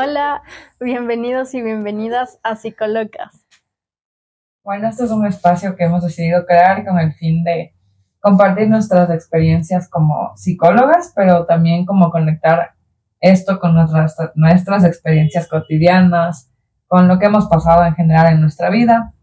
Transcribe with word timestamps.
Hola, 0.00 0.42
bienvenidos 0.78 1.54
y 1.54 1.60
bienvenidas 1.60 2.38
a 2.44 2.54
Psicolocas. 2.54 3.44
Bueno, 4.62 4.88
este 4.88 5.02
es 5.02 5.10
un 5.10 5.26
espacio 5.26 5.74
que 5.74 5.82
hemos 5.82 6.04
decidido 6.04 6.46
crear 6.46 6.86
con 6.86 7.00
el 7.00 7.14
fin 7.14 7.42
de 7.42 7.74
compartir 8.20 8.68
nuestras 8.68 9.10
experiencias 9.10 9.90
como 9.90 10.36
psicólogas, 10.36 11.12
pero 11.16 11.46
también 11.46 11.84
como 11.84 12.12
conectar 12.12 12.74
esto 13.18 13.58
con 13.58 13.74
nuestras, 13.74 14.14
nuestras 14.36 14.84
experiencias 14.84 15.48
cotidianas, 15.48 16.48
con 16.86 17.08
lo 17.08 17.18
que 17.18 17.26
hemos 17.26 17.48
pasado 17.48 17.84
en 17.84 17.96
general 17.96 18.34
en 18.34 18.40
nuestra 18.40 18.70
vida 18.70 19.14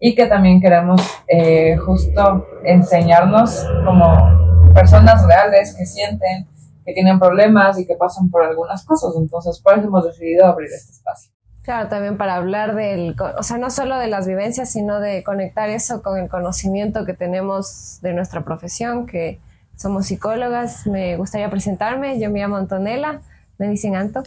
y 0.00 0.16
que 0.16 0.26
también 0.26 0.60
queremos 0.60 1.00
eh, 1.28 1.76
justo 1.76 2.44
enseñarnos 2.64 3.64
como 3.84 4.72
personas 4.74 5.24
reales 5.28 5.76
que 5.78 5.86
sienten, 5.86 6.48
que 6.84 6.92
tienen 6.92 7.18
problemas 7.18 7.78
y 7.78 7.86
que 7.86 7.96
pasan 7.96 8.30
por 8.30 8.44
algunas 8.44 8.84
cosas. 8.84 9.14
Entonces, 9.16 9.60
por 9.60 9.78
eso 9.78 9.88
hemos 9.88 10.04
decidido 10.04 10.46
abrir 10.46 10.70
este 10.72 10.92
espacio. 10.92 11.32
Claro, 11.62 11.88
también 11.88 12.18
para 12.18 12.34
hablar 12.34 12.74
del, 12.74 13.16
o 13.38 13.42
sea, 13.42 13.56
no 13.56 13.70
solo 13.70 13.98
de 13.98 14.06
las 14.06 14.26
vivencias, 14.26 14.70
sino 14.70 15.00
de 15.00 15.24
conectar 15.24 15.70
eso 15.70 16.02
con 16.02 16.18
el 16.18 16.28
conocimiento 16.28 17.06
que 17.06 17.14
tenemos 17.14 18.00
de 18.02 18.12
nuestra 18.12 18.44
profesión, 18.44 19.06
que 19.06 19.40
somos 19.74 20.06
psicólogas. 20.06 20.86
Me 20.86 21.16
gustaría 21.16 21.48
presentarme, 21.48 22.20
yo 22.20 22.30
me 22.30 22.40
llamo 22.40 22.56
Antonella, 22.56 23.20
me 23.56 23.68
dicen 23.68 23.96
Anto. 23.96 24.22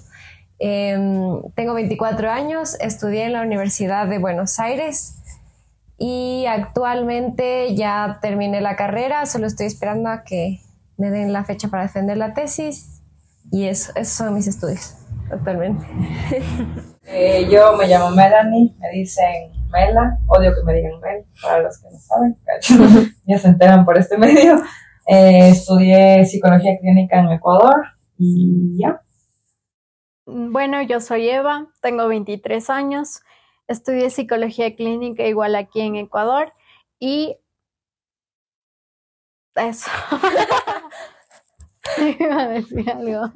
Em, 0.58 1.44
tengo 1.54 1.76
24 1.76 2.32
años, 2.32 2.76
estudié 2.80 3.26
en 3.26 3.34
la 3.34 3.44
Universidad 3.44 4.08
de 4.08 4.18
Buenos 4.18 4.60
Aires 4.60 5.22
y 6.00 6.46
actualmente 6.48 7.76
ya 7.76 8.18
terminé 8.22 8.62
la 8.62 8.76
carrera, 8.76 9.28
solo 9.28 9.46
estoy 9.46 9.68
esperando 9.68 10.10
a 10.10 10.24
que 10.24 10.60
me 10.98 11.10
den 11.12 11.34
la 11.34 11.44
fecha 11.44 11.68
para 11.68 11.84
defender 11.84 12.18
la 12.18 12.34
tesis 12.34 13.02
y 13.52 13.66
eso, 13.66 13.92
esos 13.96 14.14
son 14.14 14.34
mis 14.34 14.48
estudios 14.48 14.96
actualmente. 15.32 15.86
Eh, 17.10 17.48
yo 17.50 17.74
me 17.78 17.88
llamo 17.88 18.10
Melanie, 18.10 18.76
me 18.80 18.90
dicen 18.90 19.54
Mela, 19.72 20.20
odio 20.28 20.54
que 20.54 20.62
me 20.66 20.74
digan 20.74 21.00
Mel, 21.00 21.24
para 21.42 21.62
los 21.62 21.82
que 21.82 21.88
no 21.90 21.98
saben, 21.98 22.38
ya 23.26 23.38
se 23.38 23.48
enteran 23.48 23.86
por 23.86 23.98
este 23.98 24.18
medio. 24.18 24.62
Eh, 25.08 25.52
estudié 25.52 26.26
psicología 26.26 26.78
clínica 26.78 27.20
en 27.20 27.32
Ecuador 27.32 27.86
y 28.18 28.78
ya. 28.78 29.02
Bueno, 30.26 30.82
yo 30.82 31.00
soy 31.00 31.30
Eva, 31.30 31.68
tengo 31.82 32.10
23 32.10 32.70
años, 32.70 33.22
estudié 33.70 34.10
psicología 34.10 34.76
clínica 34.76 35.26
igual 35.26 35.56
aquí 35.56 35.80
en 35.80 35.96
Ecuador 35.96 36.52
y 37.00 37.38
eso. 39.58 39.90
Iba 42.20 42.42
a 42.42 42.48
decir 42.48 42.90
algo. 42.90 43.32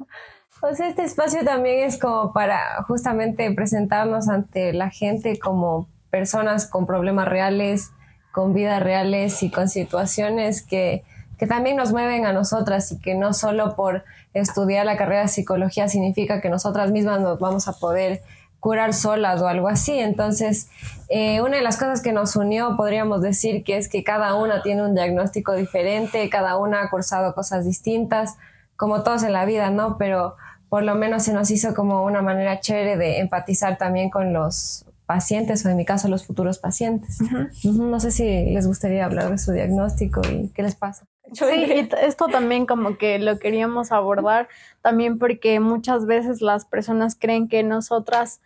Pues 0.60 0.78
este 0.78 1.02
espacio 1.02 1.44
también 1.44 1.88
es 1.88 1.98
como 1.98 2.32
para 2.32 2.82
justamente 2.86 3.50
presentarnos 3.52 4.28
ante 4.28 4.72
la 4.72 4.90
gente 4.90 5.38
como 5.38 5.88
personas 6.10 6.66
con 6.66 6.86
problemas 6.86 7.26
reales, 7.26 7.90
con 8.32 8.54
vidas 8.54 8.82
reales 8.82 9.42
y 9.42 9.50
con 9.50 9.68
situaciones 9.68 10.62
que, 10.64 11.02
que 11.38 11.46
también 11.46 11.76
nos 11.76 11.90
mueven 11.90 12.26
a 12.26 12.32
nosotras 12.32 12.92
y 12.92 13.00
que 13.00 13.14
no 13.16 13.32
solo 13.32 13.74
por 13.74 14.04
estudiar 14.34 14.86
la 14.86 14.96
carrera 14.96 15.22
de 15.22 15.28
psicología 15.28 15.88
significa 15.88 16.40
que 16.40 16.48
nosotras 16.48 16.90
mismas 16.92 17.20
nos 17.20 17.40
vamos 17.40 17.66
a 17.66 17.72
poder 17.72 18.22
curar 18.62 18.94
solas 18.94 19.42
o 19.42 19.48
algo 19.48 19.66
así. 19.66 19.98
Entonces, 19.98 20.68
eh, 21.08 21.40
una 21.40 21.56
de 21.56 21.64
las 21.64 21.76
cosas 21.78 22.00
que 22.00 22.12
nos 22.12 22.36
unió, 22.36 22.76
podríamos 22.76 23.20
decir, 23.20 23.64
que 23.64 23.76
es 23.76 23.88
que 23.88 24.04
cada 24.04 24.36
una 24.36 24.62
tiene 24.62 24.84
un 24.84 24.94
diagnóstico 24.94 25.52
diferente, 25.54 26.30
cada 26.30 26.56
una 26.56 26.80
ha 26.80 26.88
cursado 26.88 27.34
cosas 27.34 27.66
distintas, 27.66 28.36
como 28.76 29.02
todos 29.02 29.24
en 29.24 29.32
la 29.32 29.44
vida, 29.46 29.70
¿no? 29.70 29.98
Pero 29.98 30.36
por 30.68 30.84
lo 30.84 30.94
menos 30.94 31.24
se 31.24 31.32
nos 31.32 31.50
hizo 31.50 31.74
como 31.74 32.04
una 32.04 32.22
manera 32.22 32.60
chévere 32.60 32.96
de 32.96 33.18
empatizar 33.18 33.78
también 33.78 34.10
con 34.10 34.32
los 34.32 34.86
pacientes 35.06 35.66
o 35.66 35.68
en 35.68 35.76
mi 35.76 35.84
caso 35.84 36.06
los 36.06 36.24
futuros 36.24 36.60
pacientes. 36.60 37.18
No 37.64 37.98
sé 37.98 38.12
si 38.12 38.24
les 38.24 38.68
gustaría 38.68 39.04
hablar 39.04 39.28
de 39.28 39.38
su 39.38 39.50
diagnóstico 39.50 40.20
y 40.30 40.50
qué 40.54 40.62
les 40.62 40.76
pasa. 40.76 41.04
Sí, 41.32 41.88
esto 42.00 42.28
también 42.28 42.66
como 42.66 42.96
que 42.96 43.18
lo 43.18 43.40
queríamos 43.40 43.90
abordar 43.90 44.46
también 44.82 45.18
porque 45.18 45.58
muchas 45.58 46.06
veces 46.06 46.42
las 46.42 46.64
personas 46.64 47.16
creen 47.18 47.48
que 47.48 47.64
nosotras 47.64 48.40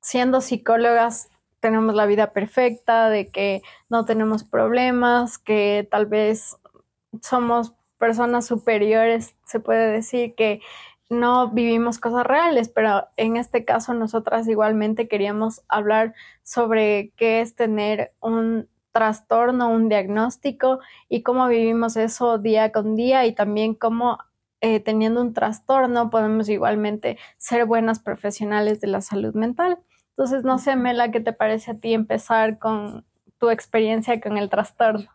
siendo 0.00 0.40
psicólogas 0.40 1.28
tenemos 1.60 1.94
la 1.94 2.06
vida 2.06 2.32
perfecta, 2.32 3.10
de 3.10 3.28
que 3.28 3.62
no 3.88 4.04
tenemos 4.04 4.44
problemas, 4.44 5.38
que 5.38 5.86
tal 5.90 6.06
vez 6.06 6.56
somos 7.22 7.74
personas 7.98 8.46
superiores, 8.46 9.36
se 9.44 9.60
puede 9.60 9.90
decir 9.92 10.34
que 10.34 10.60
no 11.10 11.50
vivimos 11.50 11.98
cosas 11.98 12.24
reales, 12.26 12.68
pero 12.68 13.08
en 13.16 13.36
este 13.36 13.64
caso 13.64 13.92
nosotras 13.94 14.48
igualmente 14.48 15.08
queríamos 15.08 15.62
hablar 15.68 16.14
sobre 16.42 17.12
qué 17.16 17.40
es 17.40 17.56
tener 17.56 18.12
un 18.20 18.68
trastorno, 18.92 19.68
un 19.70 19.88
diagnóstico 19.88 20.80
y 21.08 21.22
cómo 21.22 21.46
vivimos 21.48 21.96
eso 21.96 22.38
día 22.38 22.72
con 22.72 22.96
día 22.96 23.26
y 23.26 23.34
también 23.34 23.74
cómo 23.74 24.18
eh, 24.60 24.80
teniendo 24.80 25.20
un 25.20 25.34
trastorno 25.34 26.10
podemos 26.10 26.48
igualmente 26.48 27.18
ser 27.38 27.66
buenas 27.66 27.98
profesionales 27.98 28.80
de 28.80 28.88
la 28.88 29.00
salud 29.00 29.34
mental. 29.34 29.78
Entonces, 30.20 30.44
no 30.44 30.58
sé, 30.58 30.76
Mela, 30.76 31.10
¿qué 31.10 31.20
te 31.20 31.32
parece 31.32 31.70
a 31.70 31.78
ti 31.78 31.94
empezar 31.94 32.58
con 32.58 33.06
tu 33.38 33.48
experiencia 33.48 34.20
con 34.20 34.36
el 34.36 34.50
trastorno? 34.50 35.08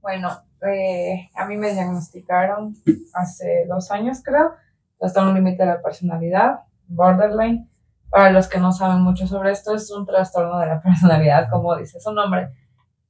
Bueno, 0.00 0.30
eh, 0.66 1.28
a 1.36 1.44
mí 1.44 1.58
me 1.58 1.74
diagnosticaron 1.74 2.74
hace 3.12 3.66
dos 3.68 3.90
años, 3.90 4.22
creo, 4.24 4.54
trastorno 4.98 5.34
límite 5.34 5.62
de 5.62 5.66
la 5.66 5.82
personalidad, 5.82 6.60
borderline. 6.86 7.68
Para 8.08 8.30
los 8.30 8.48
que 8.48 8.58
no 8.58 8.72
saben 8.72 9.02
mucho 9.02 9.26
sobre 9.26 9.50
esto, 9.50 9.74
es 9.74 9.90
un 9.90 10.06
trastorno 10.06 10.58
de 10.58 10.68
la 10.68 10.80
personalidad, 10.82 11.50
como 11.50 11.76
dice 11.76 12.00
su 12.00 12.10
nombre, 12.10 12.48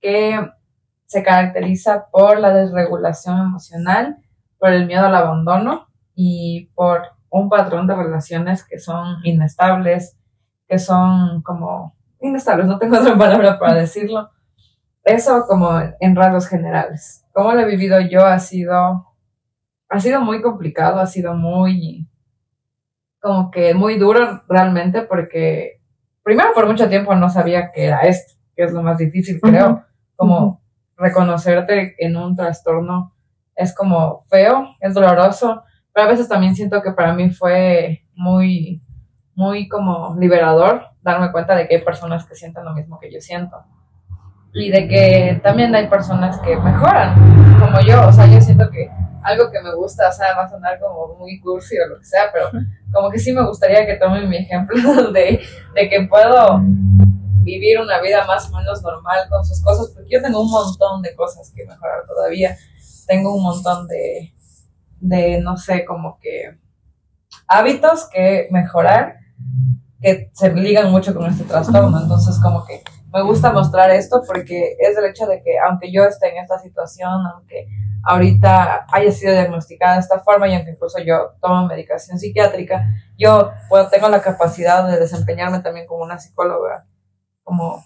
que 0.00 0.50
se 1.06 1.22
caracteriza 1.22 2.06
por 2.10 2.40
la 2.40 2.52
desregulación 2.52 3.38
emocional, 3.38 4.16
por 4.58 4.72
el 4.72 4.84
miedo 4.88 5.06
al 5.06 5.14
abandono 5.14 5.86
y 6.12 6.72
por 6.74 7.02
un 7.28 7.48
patrón 7.48 7.86
de 7.86 7.94
relaciones 7.94 8.64
que 8.64 8.80
son 8.80 9.18
inestables, 9.22 10.16
que 10.70 10.78
son 10.78 11.42
como 11.42 11.96
inestables, 12.20 12.66
no 12.66 12.78
tengo 12.78 12.96
otra 13.00 13.18
palabra 13.18 13.58
para 13.58 13.74
decirlo. 13.74 14.30
Eso 15.02 15.44
como 15.48 15.80
en 15.98 16.14
rasgos 16.14 16.46
generales. 16.46 17.26
Cómo 17.32 17.52
lo 17.52 17.60
he 17.60 17.66
vivido 17.66 18.00
yo 18.00 18.24
ha 18.24 18.38
sido, 18.38 19.06
ha 19.88 20.00
sido 20.00 20.20
muy 20.20 20.40
complicado, 20.40 21.00
ha 21.00 21.06
sido 21.06 21.34
muy, 21.34 22.08
como 23.18 23.50
que 23.50 23.74
muy 23.74 23.98
duro 23.98 24.44
realmente 24.48 25.02
porque 25.02 25.80
primero 26.22 26.50
por 26.54 26.66
mucho 26.66 26.88
tiempo 26.88 27.14
no 27.16 27.28
sabía 27.28 27.72
que 27.72 27.86
era 27.86 28.02
esto, 28.02 28.34
que 28.54 28.62
es 28.62 28.72
lo 28.72 28.82
más 28.82 28.98
difícil 28.98 29.40
creo, 29.40 29.82
como 30.14 30.62
reconocerte 30.96 31.96
en 31.98 32.16
un 32.16 32.36
trastorno 32.36 33.14
es 33.56 33.74
como 33.74 34.24
feo, 34.28 34.68
es 34.80 34.94
doloroso, 34.94 35.64
pero 35.92 36.06
a 36.06 36.10
veces 36.10 36.28
también 36.28 36.54
siento 36.54 36.80
que 36.82 36.92
para 36.92 37.12
mí 37.12 37.30
fue 37.30 38.04
muy 38.14 38.82
muy 39.40 39.68
como 39.68 40.14
liberador 40.20 40.82
darme 41.00 41.32
cuenta 41.32 41.56
de 41.56 41.66
que 41.66 41.76
hay 41.76 41.82
personas 41.82 42.26
que 42.26 42.34
sienten 42.34 42.62
lo 42.62 42.74
mismo 42.74 43.00
que 43.00 43.10
yo 43.10 43.22
siento. 43.22 43.56
Y 44.52 44.70
de 44.70 44.86
que 44.86 45.40
también 45.42 45.74
hay 45.74 45.86
personas 45.86 46.38
que 46.40 46.56
mejoran, 46.58 47.14
como 47.58 47.80
yo. 47.80 48.06
O 48.06 48.12
sea, 48.12 48.26
yo 48.26 48.38
siento 48.38 48.68
que 48.70 48.90
algo 49.22 49.50
que 49.50 49.62
me 49.62 49.74
gusta, 49.74 50.10
o 50.10 50.12
sea, 50.12 50.36
va 50.36 50.44
a 50.44 50.48
sonar 50.50 50.78
como 50.78 51.14
muy 51.18 51.40
cursi 51.40 51.78
o 51.78 51.88
lo 51.88 51.98
que 51.98 52.04
sea, 52.04 52.30
pero 52.30 52.50
como 52.92 53.10
que 53.10 53.18
sí 53.18 53.32
me 53.32 53.46
gustaría 53.46 53.86
que 53.86 53.94
tomen 53.94 54.28
mi 54.28 54.36
ejemplo 54.36 55.10
de, 55.12 55.40
de 55.74 55.88
que 55.88 56.06
puedo 56.06 56.60
vivir 57.42 57.80
una 57.80 57.98
vida 58.02 58.26
más 58.26 58.46
o 58.50 58.58
menos 58.58 58.82
normal 58.82 59.26
con 59.30 59.42
sus 59.42 59.62
cosas, 59.62 59.90
porque 59.94 60.10
yo 60.10 60.20
tengo 60.20 60.42
un 60.42 60.50
montón 60.50 61.00
de 61.00 61.14
cosas 61.14 61.50
que 61.56 61.64
mejorar 61.64 62.04
todavía. 62.06 62.54
Tengo 63.06 63.34
un 63.34 63.42
montón 63.42 63.88
de, 63.88 64.34
de 65.00 65.40
no 65.40 65.56
sé, 65.56 65.86
como 65.86 66.18
que 66.20 66.58
hábitos 67.48 68.06
que 68.10 68.48
mejorar 68.50 69.19
que 70.00 70.30
se 70.32 70.54
ligan 70.54 70.90
mucho 70.90 71.14
con 71.14 71.26
este 71.26 71.44
trastorno. 71.44 72.00
Entonces, 72.00 72.38
como 72.42 72.64
que 72.64 72.82
me 73.12 73.22
gusta 73.22 73.52
mostrar 73.52 73.90
esto 73.90 74.22
porque 74.26 74.76
es 74.78 74.96
el 74.96 75.04
hecho 75.04 75.26
de 75.26 75.42
que 75.42 75.58
aunque 75.58 75.92
yo 75.92 76.04
esté 76.04 76.30
en 76.30 76.42
esta 76.42 76.58
situación, 76.58 77.26
aunque 77.26 77.66
ahorita 78.02 78.86
haya 78.92 79.12
sido 79.12 79.32
diagnosticada 79.32 79.94
de 79.94 80.00
esta 80.00 80.20
forma 80.20 80.48
y 80.48 80.54
aunque 80.54 80.70
incluso 80.72 80.98
yo 81.00 81.32
tomo 81.40 81.66
medicación 81.66 82.18
psiquiátrica, 82.18 82.86
yo 83.18 83.50
puedo, 83.68 83.88
tengo 83.88 84.08
la 84.08 84.22
capacidad 84.22 84.88
de 84.88 84.98
desempeñarme 84.98 85.60
también 85.60 85.86
como 85.86 86.04
una 86.04 86.18
psicóloga 86.18 86.86
como 87.42 87.84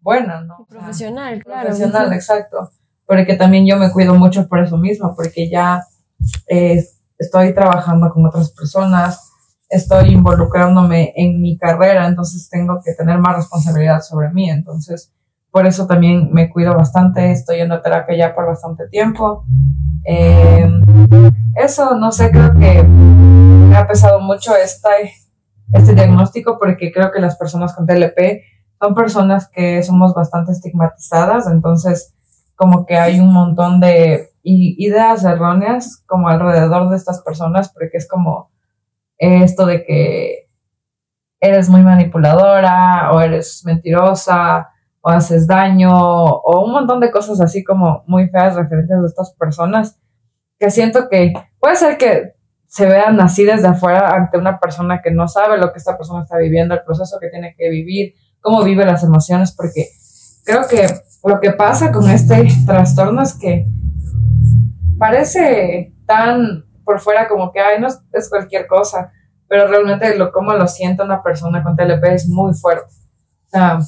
buena, 0.00 0.40
¿no? 0.40 0.66
Profesional, 0.68 1.42
claro. 1.42 1.68
Profesional, 1.68 2.12
exacto. 2.12 2.70
Porque 3.06 3.34
también 3.34 3.66
yo 3.66 3.76
me 3.76 3.90
cuido 3.90 4.14
mucho 4.14 4.48
por 4.48 4.60
eso 4.60 4.76
mismo, 4.76 5.14
porque 5.16 5.50
ya 5.50 5.82
eh, 6.46 6.82
estoy 7.18 7.54
trabajando 7.54 8.08
con 8.10 8.24
otras 8.24 8.52
personas, 8.52 9.29
estoy 9.70 10.12
involucrándome 10.12 11.12
en 11.16 11.40
mi 11.40 11.56
carrera, 11.56 12.06
entonces 12.06 12.48
tengo 12.50 12.80
que 12.84 12.92
tener 12.94 13.18
más 13.18 13.36
responsabilidad 13.36 14.02
sobre 14.02 14.28
mí. 14.30 14.50
Entonces, 14.50 15.12
por 15.50 15.66
eso 15.66 15.86
también 15.86 16.30
me 16.32 16.50
cuido 16.50 16.74
bastante, 16.74 17.30
estoy 17.30 17.58
yendo 17.58 17.76
a 17.76 17.82
terapia 17.82 18.16
ya 18.16 18.34
por 18.34 18.46
bastante 18.46 18.88
tiempo. 18.88 19.44
Eh, 20.04 20.68
eso, 21.54 21.96
no 21.96 22.10
sé, 22.10 22.30
creo 22.30 22.52
que 22.54 22.82
me 22.82 23.76
ha 23.76 23.86
pesado 23.86 24.20
mucho 24.20 24.56
esta, 24.56 24.90
este 25.72 25.94
diagnóstico 25.94 26.58
porque 26.58 26.92
creo 26.92 27.12
que 27.12 27.20
las 27.20 27.36
personas 27.36 27.74
con 27.74 27.86
TLP 27.86 28.42
son 28.80 28.94
personas 28.94 29.48
que 29.48 29.82
somos 29.82 30.14
bastante 30.14 30.52
estigmatizadas, 30.52 31.46
entonces 31.46 32.14
como 32.56 32.86
que 32.86 32.96
hay 32.96 33.20
un 33.20 33.32
montón 33.32 33.80
de 33.80 34.30
ideas 34.42 35.24
erróneas 35.24 36.02
como 36.06 36.28
alrededor 36.28 36.90
de 36.90 36.96
estas 36.96 37.22
personas, 37.22 37.72
porque 37.72 37.98
es 37.98 38.08
como 38.08 38.50
esto 39.20 39.66
de 39.66 39.84
que 39.84 40.48
eres 41.40 41.68
muy 41.68 41.82
manipuladora 41.82 43.12
o 43.12 43.20
eres 43.20 43.62
mentirosa 43.64 44.68
o 45.02 45.10
haces 45.10 45.46
daño 45.46 45.90
o 45.92 46.64
un 46.64 46.72
montón 46.72 47.00
de 47.00 47.10
cosas 47.10 47.40
así 47.40 47.62
como 47.62 48.02
muy 48.06 48.28
feas 48.28 48.56
referentes 48.56 48.96
a 48.96 49.06
estas 49.06 49.34
personas 49.34 49.98
que 50.58 50.70
siento 50.70 51.08
que 51.08 51.32
puede 51.58 51.76
ser 51.76 51.96
que 51.96 52.34
se 52.66 52.86
vean 52.86 53.20
así 53.20 53.44
desde 53.44 53.66
afuera 53.66 54.14
ante 54.14 54.38
una 54.38 54.60
persona 54.60 55.00
que 55.02 55.10
no 55.10 55.26
sabe 55.26 55.58
lo 55.58 55.72
que 55.72 55.78
esta 55.78 55.96
persona 55.96 56.22
está 56.22 56.36
viviendo, 56.36 56.74
el 56.74 56.84
proceso 56.84 57.18
que 57.20 57.28
tiene 57.28 57.54
que 57.58 57.68
vivir, 57.68 58.14
cómo 58.40 58.62
vive 58.62 58.84
las 58.84 59.02
emociones, 59.02 59.52
porque 59.52 59.86
creo 60.44 60.68
que 60.68 60.86
lo 61.24 61.40
que 61.40 61.50
pasa 61.50 61.90
con 61.90 62.08
este 62.08 62.46
trastorno 62.66 63.22
es 63.22 63.34
que 63.34 63.66
parece 64.98 65.94
tan 66.06 66.69
por 66.90 66.98
fuera 66.98 67.28
como 67.28 67.52
que, 67.52 67.60
ay, 67.60 67.80
no 67.80 67.86
es 67.86 68.28
cualquier 68.28 68.66
cosa, 68.66 69.12
pero 69.46 69.68
realmente 69.68 70.18
lo 70.18 70.32
cómo 70.32 70.52
lo 70.54 70.66
siente 70.66 71.04
una 71.04 71.22
persona 71.22 71.62
con 71.62 71.76
TLP 71.76 72.02
es 72.06 72.28
muy 72.28 72.52
fuerte. 72.52 72.92
O 73.46 73.48
sea, 73.48 73.78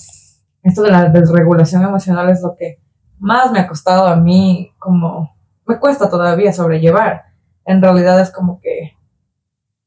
esto 0.62 0.82
de 0.82 0.92
la 0.92 1.06
desregulación 1.06 1.82
emocional 1.82 2.30
es 2.30 2.40
lo 2.42 2.54
que 2.54 2.80
más 3.18 3.50
me 3.50 3.58
ha 3.58 3.66
costado 3.66 4.06
a 4.06 4.14
mí, 4.14 4.72
como 4.78 5.34
me 5.66 5.80
cuesta 5.80 6.08
todavía 6.08 6.52
sobrellevar. 6.52 7.24
En 7.64 7.82
realidad 7.82 8.20
es 8.20 8.30
como 8.30 8.60
que 8.60 8.92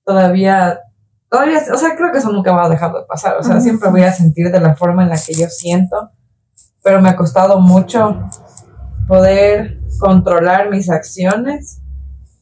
todavía 0.03 0.81
todavía, 1.29 1.59
o 1.73 1.77
sea, 1.77 1.95
creo 1.95 2.11
que 2.11 2.17
eso 2.17 2.33
nunca 2.33 2.51
va 2.51 2.65
a 2.65 2.69
dejar 2.69 2.91
de 2.91 3.03
pasar, 3.07 3.37
o 3.37 3.43
sea, 3.43 3.61
siempre 3.61 3.89
voy 3.89 4.03
a 4.03 4.11
sentir 4.11 4.51
de 4.51 4.59
la 4.59 4.75
forma 4.75 5.03
en 5.03 5.09
la 5.09 5.15
que 5.15 5.33
yo 5.33 5.47
siento, 5.47 6.11
pero 6.83 7.01
me 7.01 7.07
ha 7.07 7.15
costado 7.15 7.61
mucho 7.61 8.27
poder 9.07 9.79
controlar 10.01 10.69
mis 10.69 10.89
acciones 10.89 11.81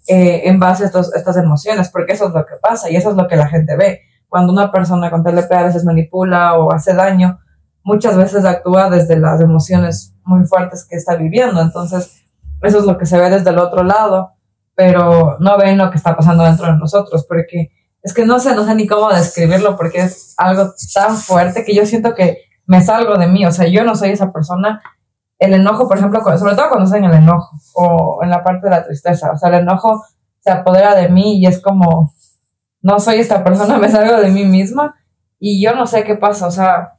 eh, 0.08 0.42
en 0.46 0.60
base 0.60 0.84
a 0.84 0.86
estos, 0.88 1.14
estas 1.16 1.38
emociones, 1.38 1.90
porque 1.90 2.14
eso 2.14 2.28
es 2.28 2.34
lo 2.34 2.46
que 2.46 2.56
pasa 2.62 2.90
y 2.90 2.96
eso 2.96 3.12
es 3.12 3.16
lo 3.16 3.28
que 3.28 3.36
la 3.36 3.48
gente 3.48 3.76
ve. 3.76 4.02
Cuando 4.28 4.52
una 4.52 4.72
persona 4.72 5.12
con 5.12 5.24
TLP 5.24 5.52
a 5.52 5.64
veces 5.64 5.86
manipula 5.86 6.58
o 6.58 6.72
hace 6.72 6.94
daño, 6.94 7.40
muchas 7.84 8.18
veces 8.18 8.46
actúa 8.46 8.90
desde 8.90 9.18
las 9.18 9.42
emociones 9.42 10.16
muy 10.24 10.46
fuertes 10.46 10.86
que 10.90 10.96
está 10.96 11.16
viviendo, 11.16 11.62
entonces 11.62 12.24
eso 12.62 12.80
es 12.80 12.86
lo 12.86 12.98
que 12.98 13.06
se 13.06 13.20
ve 13.20 13.30
desde 13.30 13.50
el 13.50 13.60
otro 13.60 13.84
lado, 13.84 14.32
pero 14.76 15.38
no 15.40 15.58
ven 15.58 15.78
lo 15.78 15.92
que 15.92 15.98
está 15.98 16.16
pasando 16.16 16.44
dentro 16.44 16.66
de 16.66 16.78
nosotros, 16.78 17.26
porque 17.28 17.72
es 18.02 18.14
que 18.14 18.26
no 18.26 18.40
sé, 18.40 18.56
no 18.56 18.66
sé 18.66 18.76
ni 18.76 18.88
cómo 18.88 19.10
describirlo 19.10 19.78
porque 19.78 20.02
es 20.02 20.34
algo 20.38 20.74
tan 20.94 21.16
fuerte 21.16 21.64
que 21.64 21.74
yo 21.74 21.86
siento 21.86 22.14
que 22.14 22.40
me 22.66 22.82
salgo 22.82 23.18
de 23.18 23.28
mí, 23.28 23.46
o 23.46 23.52
sea, 23.52 23.68
yo 23.68 23.84
no 23.84 23.96
soy 23.96 24.12
esa 24.12 24.32
persona. 24.32 24.82
El 25.40 25.54
enojo, 25.54 25.88
por 25.88 25.98
ejemplo, 25.98 26.22
sobre 26.38 26.56
todo 26.56 26.70
cuando 26.70 26.96
en 26.96 27.04
el 27.04 27.14
enojo 27.14 27.50
o 27.76 28.20
en 28.24 28.30
la 28.30 28.44
parte 28.44 28.68
de 28.68 28.72
la 28.72 28.84
tristeza, 28.84 29.32
o 29.32 29.38
sea, 29.38 29.50
el 29.50 29.56
enojo 29.56 30.04
se 30.40 30.52
apodera 30.52 30.96
de 30.96 31.10
mí 31.10 31.40
y 31.40 31.46
es 31.46 31.62
como, 31.62 32.14
no 32.82 33.00
soy 33.00 33.20
esta 33.20 33.44
persona, 33.44 33.78
me 33.80 33.90
salgo 33.90 34.22
de 34.22 34.30
mí 34.30 34.46
misma 34.46 34.96
y 35.40 35.64
yo 35.64 35.76
no 35.76 35.86
sé 35.86 36.04
qué 36.04 36.16
pasa, 36.16 36.48
o 36.48 36.52
sea, 36.52 36.94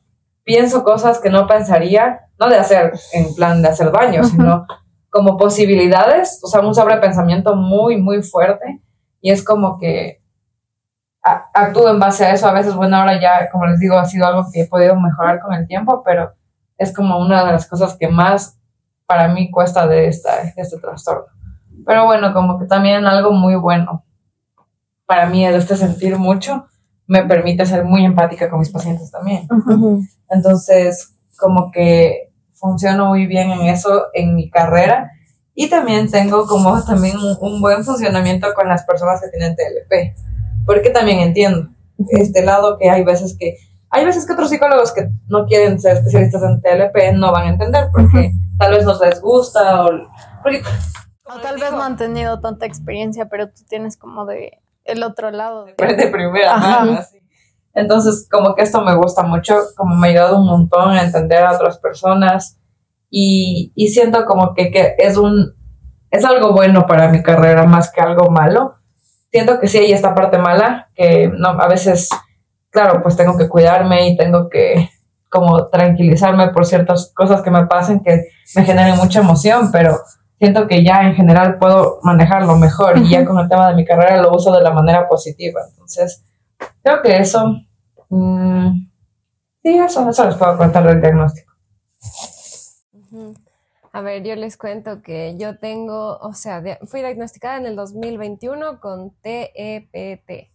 pienso 0.45 0.85
cosas 0.85 1.21
que 1.21 1.31
no 1.31 1.47
pensaría, 1.47 2.21
no 2.39 2.49
de 2.49 2.57
hacer 2.57 2.93
en 3.13 3.35
plan 3.35 3.63
de 3.63 3.69
hacer 3.69 3.91
daño, 3.91 4.25
sino 4.25 4.67
como 5.09 5.37
posibilidades, 5.37 6.41
o 6.43 6.49
sea, 6.49 6.61
un 6.61 6.75
sobrepensamiento 6.75 7.55
muy, 7.55 8.01
muy 8.01 8.23
fuerte 8.23 8.83
y 9.21 9.31
es 9.31 9.45
como 9.45 9.79
que 9.79 10.21
actúo 11.23 11.89
en 11.89 11.99
base 11.99 12.25
a 12.27 12.33
eso. 12.33 12.49
A 12.49 12.53
veces, 12.53 12.75
bueno, 12.75 12.97
ahora 12.97 13.21
ya, 13.21 13.51
como 13.51 13.67
les 13.67 13.81
digo, 13.81 13.97
ha 13.97 14.05
sido 14.05 14.27
algo 14.27 14.47
que 14.53 14.63
he 14.63 14.67
podido 14.67 14.95
mejorar 14.97 15.41
con 15.41 15.55
el 15.55 15.67
tiempo, 15.67 16.03
pero 16.05 16.33
es 16.79 16.95
como 16.95 17.19
una 17.19 17.45
de 17.45 17.53
las 17.53 17.69
cosas 17.69 17.97
que 17.99 18.09
más 18.09 18.59
para 19.07 19.29
mí 19.29 19.51
cuesta 19.51 19.87
de, 19.87 20.09
esta, 20.09 20.43
este 20.57 20.79
trastorno. 20.79 21.27
Pero 21.87 22.05
bueno, 22.05 22.33
como 22.33 22.59
que 22.59 22.67
también 22.67 23.05
algo 23.07 23.33
muy 23.33 23.57
bueno 23.57 24.05
para 25.07 25.27
mí 25.27 25.47
es 25.47 25.55
este 25.55 25.77
sentir 25.77 26.17
mucho, 26.17 26.67
me 27.07 27.23
permite 27.25 27.67
ser 27.67 27.85
muy 27.85 28.05
empática 28.05 28.49
con 28.49 28.61
mis 28.61 28.71
pacientes 28.71 29.11
también. 29.11 29.47
Entonces, 30.31 31.15
como 31.39 31.71
que 31.71 32.33
funciono 32.55 33.07
muy 33.07 33.27
bien 33.27 33.51
en 33.51 33.63
eso 33.69 34.07
en 34.15 34.35
mi 34.35 34.49
carrera 34.49 35.11
y 35.55 35.69
también 35.69 36.11
tengo 36.11 36.47
como 36.47 36.83
también 36.83 37.17
un 37.41 37.61
buen 37.61 37.85
funcionamiento 37.85 38.55
con 38.55 38.69
las 38.69 38.85
personas 38.85 39.21
que 39.21 39.29
tienen 39.29 39.55
TLP 39.55 40.17
porque 40.65 40.91
también 40.91 41.21
entiendo 41.21 41.69
este 42.11 42.45
lado 42.45 42.79
que 42.79 42.91
hay 42.91 43.05
veces 43.05 43.37
que 43.39 43.57
hay 43.95 44.05
veces 44.05 44.27
que 44.27 44.33
otros 44.33 44.51
psicólogos 44.51 44.93
que 44.93 45.09
no 45.29 45.47
quieren 45.47 45.81
ser 45.81 45.97
especialistas 45.97 46.43
en 46.43 46.61
TLP 46.61 47.15
no 47.15 47.33
van 47.33 47.47
a 47.47 47.51
entender 47.51 47.89
porque 47.93 48.33
tal 48.59 48.73
vez 48.73 48.85
no 48.85 48.99
les 48.99 49.21
gusta 49.21 49.85
o, 49.85 49.89
o 49.89 51.41
tal 51.41 51.59
vez 51.59 51.73
no 51.73 51.83
han 51.83 51.97
tenido 51.97 52.41
tanta 52.41 52.67
experiencia, 52.67 53.27
pero 53.27 53.49
tú 53.49 53.63
tienes 53.69 53.97
como 53.97 54.27
de 54.27 54.59
el 54.85 55.03
otro 55.03 55.31
lado. 55.31 55.65
De, 55.79 56.09
primera 56.09 56.57
mano, 56.57 56.99
así. 56.99 57.19
Entonces, 57.73 58.29
como 58.31 58.55
que 58.55 58.63
esto 58.63 58.83
me 58.83 58.95
gusta 58.95 59.23
mucho, 59.23 59.57
como 59.77 59.97
me 59.97 60.09
ha 60.09 60.11
ayudado 60.11 60.39
un 60.39 60.47
montón 60.47 60.91
a 60.91 61.03
entender 61.03 61.43
a 61.45 61.53
otras 61.53 61.79
personas 61.79 62.59
y, 63.11 63.73
y 63.75 63.89
siento 63.89 64.27
como 64.27 64.55
que, 64.55 64.71
que 64.71 64.95
es 64.99 65.17
un 65.17 65.55
es 66.15 66.25
algo 66.25 66.53
bueno 66.53 66.87
para 66.87 67.09
mi 67.09 67.23
carrera 67.23 67.65
más 67.65 67.91
que 67.91 68.01
algo 68.01 68.31
malo, 68.31 68.77
siento 69.33 69.59
que 69.59 69.67
sí 69.67 69.79
hay 69.79 69.93
esta 69.93 70.15
parte 70.15 70.39
mala, 70.39 70.89
que 70.95 71.29
no, 71.29 71.49
a 71.49 71.67
veces, 71.67 72.09
claro, 72.75 73.03
pues 73.03 73.17
tengo 73.17 73.39
que 73.39 73.49
cuidarme 73.49 74.09
y 74.09 74.17
tengo 74.17 74.51
que 74.51 74.91
como 75.31 75.67
tranquilizarme 75.69 76.49
por 76.49 76.67
ciertas 76.67 77.13
cosas 77.15 77.41
que 77.43 77.51
me 77.51 77.67
pasen 77.67 78.01
que 78.01 78.29
me 78.55 78.65
generen 78.65 78.97
mucha 78.97 79.21
emoción, 79.21 79.71
pero 79.73 79.99
siento 80.39 80.67
que 80.67 80.85
ya 80.85 81.03
en 81.03 81.15
general 81.15 81.59
puedo 81.59 81.99
manejarlo 82.03 82.57
mejor 82.57 82.99
y 82.99 83.11
ya 83.11 83.25
con 83.25 83.39
el 83.39 83.49
tema 83.49 83.69
de 83.69 83.77
mi 83.77 83.85
carrera 83.85 84.21
lo 84.21 84.33
uso 84.33 84.53
de 84.53 84.63
la 84.63 84.73
manera 84.73 85.09
positiva. 85.09 85.61
Entonces, 85.71 86.25
creo 86.83 87.01
que 87.03 87.17
eso, 87.17 87.53
mm, 88.11 88.87
sí, 89.63 89.79
eso, 89.79 90.09
eso 90.09 90.25
les 90.25 90.35
puedo 90.35 90.57
contar 90.57 90.87
del 90.87 91.01
diagnóstico. 91.01 91.53
A 93.93 94.01
ver, 94.01 94.25
yo 94.25 94.35
les 94.35 94.57
cuento 94.57 95.03
que 95.03 95.37
yo 95.39 95.59
tengo, 95.59 96.19
o 96.19 96.33
sea, 96.33 96.63
fui 96.87 97.01
diagnosticada 97.01 97.59
en 97.59 97.67
el 97.67 97.77
2021 97.77 98.81
con 98.81 99.13
TEPT, 99.21 99.91
e 99.95 100.54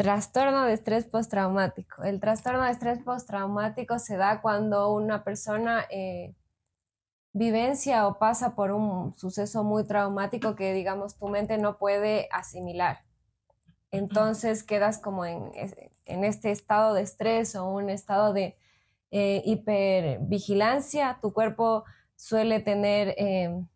trastorno 0.00 0.64
de 0.64 0.72
estrés 0.72 1.04
postraumático. 1.04 2.04
El 2.04 2.20
trastorno 2.20 2.64
de 2.64 2.70
estrés 2.70 3.00
postraumático 3.00 3.98
se 3.98 4.16
da 4.16 4.40
cuando 4.40 4.94
una 4.94 5.24
persona 5.24 5.84
eh, 5.90 6.34
vivencia 7.34 8.06
o 8.06 8.18
pasa 8.18 8.54
por 8.54 8.70
un 8.70 9.14
suceso 9.14 9.62
muy 9.62 9.84
traumático 9.84 10.56
que, 10.56 10.72
digamos, 10.72 11.18
tu 11.18 11.28
mente 11.28 11.58
no 11.58 11.76
puede 11.76 12.30
asimilar. 12.32 13.00
Entonces 13.90 14.62
quedas 14.62 14.96
como 14.96 15.26
en, 15.26 15.50
en 16.06 16.24
este 16.24 16.50
estado 16.50 16.94
de 16.94 17.02
estrés 17.02 17.54
o 17.54 17.70
un 17.70 17.90
estado 17.90 18.32
de 18.32 18.56
eh, 19.10 19.42
hipervigilancia, 19.44 21.18
tu 21.20 21.34
cuerpo 21.34 21.84
suele 22.16 22.60
tener, 22.60 23.14
em, 23.18 23.66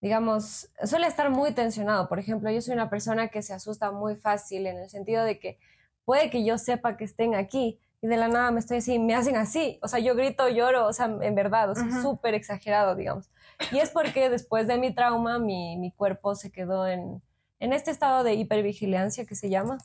digamos, 0.00 0.70
suele 0.84 1.06
estar 1.06 1.30
muy 1.30 1.52
tensionado. 1.52 2.08
Por 2.08 2.18
ejemplo, 2.18 2.50
yo 2.50 2.60
soy 2.60 2.74
una 2.74 2.90
persona 2.90 3.28
que 3.28 3.42
se 3.42 3.54
asusta 3.54 3.90
muy 3.90 4.16
fácil 4.16 4.66
en 4.66 4.78
el 4.78 4.90
sentido 4.90 5.24
de 5.24 5.38
que 5.38 5.58
puede 6.04 6.30
que 6.30 6.44
yo 6.44 6.58
sepa 6.58 6.96
que 6.96 7.04
estén 7.04 7.34
aquí 7.34 7.80
y 8.00 8.06
de 8.06 8.16
la 8.16 8.28
nada 8.28 8.50
me 8.50 8.60
estoy 8.60 8.78
así, 8.78 8.98
me 8.98 9.14
hacen 9.14 9.36
así. 9.36 9.78
O 9.82 9.88
sea, 9.88 9.98
yo 9.98 10.14
grito, 10.14 10.48
lloro, 10.48 10.86
o 10.86 10.92
sea, 10.92 11.06
en 11.06 11.34
verdad, 11.34 11.70
o 11.70 11.74
sea, 11.74 12.02
súper 12.02 12.34
exagerado, 12.34 12.94
digamos. 12.94 13.30
Y 13.72 13.78
es 13.78 13.90
porque 13.90 14.28
después 14.28 14.66
de 14.66 14.78
mi 14.78 14.94
trauma, 14.94 15.38
mi, 15.38 15.76
mi 15.76 15.90
cuerpo 15.92 16.34
se 16.34 16.52
quedó 16.52 16.86
en, 16.86 17.22
en, 17.58 17.72
este 17.72 17.90
estado 17.90 18.22
de 18.22 18.34
hipervigilancia 18.34 19.24
que 19.24 19.34
se 19.34 19.48
llama. 19.48 19.78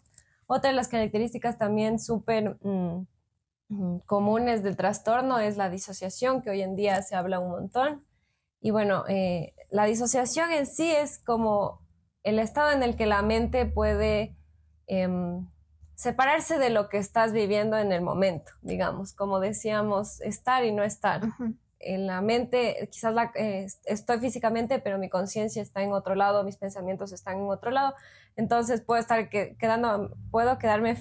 Otra 0.46 0.72
de 0.72 0.76
las 0.76 0.88
características 0.88 1.58
también 1.58 2.00
súper... 2.00 2.58
Mm, 2.62 3.06
comunes 4.06 4.64
del 4.64 4.76
trastorno 4.76 5.40
es 5.40 5.58
la 5.58 5.70
disociación, 5.70 6.42
que 6.42 6.50
hoy 6.50 6.62
en 6.62 6.76
día 6.76 7.02
se 7.02 7.16
habla 7.16 7.40
un 7.40 7.52
montón. 7.52 8.06
Y 8.60 8.72
bueno, 8.72 9.06
eh, 9.08 9.54
la 9.72 9.86
disociación 9.86 10.52
en 10.52 10.68
sí 10.68 10.92
es 10.92 11.18
como 11.18 11.82
el 12.24 12.38
estado 12.38 12.72
en 12.72 12.84
el 12.84 12.96
que 12.96 13.08
la 13.08 13.22
mente 13.22 13.66
puede 13.66 14.38
em, 14.86 15.48
separarse 15.96 16.60
de 16.60 16.70
lo 16.70 16.90
que 16.90 16.98
estás 16.98 17.32
viviendo 17.32 17.78
en 17.78 17.92
el 17.92 18.02
momento, 18.02 18.52
digamos, 18.62 19.14
como 19.14 19.40
decíamos, 19.40 20.20
estar 20.22 20.64
y 20.66 20.72
no 20.72 20.84
estar. 20.84 21.22
En 21.84 22.06
la 22.06 22.22
mente, 22.22 22.88
quizás 22.92 23.12
la, 23.12 23.32
eh, 23.34 23.66
estoy 23.86 24.20
físicamente, 24.20 24.78
pero 24.78 25.00
mi 25.00 25.10
conciencia 25.10 25.64
está 25.64 25.82
en 25.82 25.94
otro 25.94 26.14
lado, 26.14 26.44
mis 26.44 26.58
pensamientos 26.58 27.12
están 27.12 27.40
en 27.40 27.50
otro 27.50 27.72
lado. 27.72 27.96
Entonces 28.36 28.82
puedo 28.82 29.02
estar 29.02 29.30
quedando, 29.30 30.16
puedo 30.30 30.60
quedarme 30.60 30.96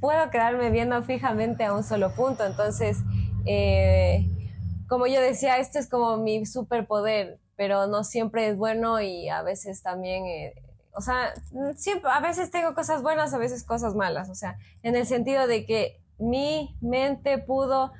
puedo 0.00 0.30
quedarme 0.30 0.70
viendo 0.70 1.00
fijamente 1.04 1.62
a 1.64 1.74
un 1.74 1.84
solo 1.84 2.12
punto. 2.16 2.44
Entonces, 2.44 2.98
eh, 3.46 4.43
como 4.88 5.06
yo 5.06 5.20
decía, 5.20 5.58
este 5.58 5.78
es 5.78 5.88
como 5.88 6.16
mi 6.16 6.44
superpoder, 6.46 7.38
pero 7.56 7.86
no 7.86 8.04
siempre 8.04 8.48
es 8.48 8.56
bueno 8.56 9.00
y 9.00 9.28
a 9.28 9.42
veces 9.42 9.82
también, 9.82 10.26
eh, 10.26 10.54
o 10.92 11.00
sea, 11.00 11.34
siempre, 11.76 12.10
a 12.10 12.20
veces 12.20 12.50
tengo 12.50 12.74
cosas 12.74 13.02
buenas, 13.02 13.34
a 13.34 13.38
veces 13.38 13.64
cosas 13.64 13.94
malas, 13.94 14.28
o 14.28 14.34
sea, 14.34 14.58
en 14.82 14.96
el 14.96 15.06
sentido 15.06 15.46
de 15.46 15.66
que 15.66 16.00
mi 16.18 16.76
mente 16.80 17.38
pudo 17.38 17.92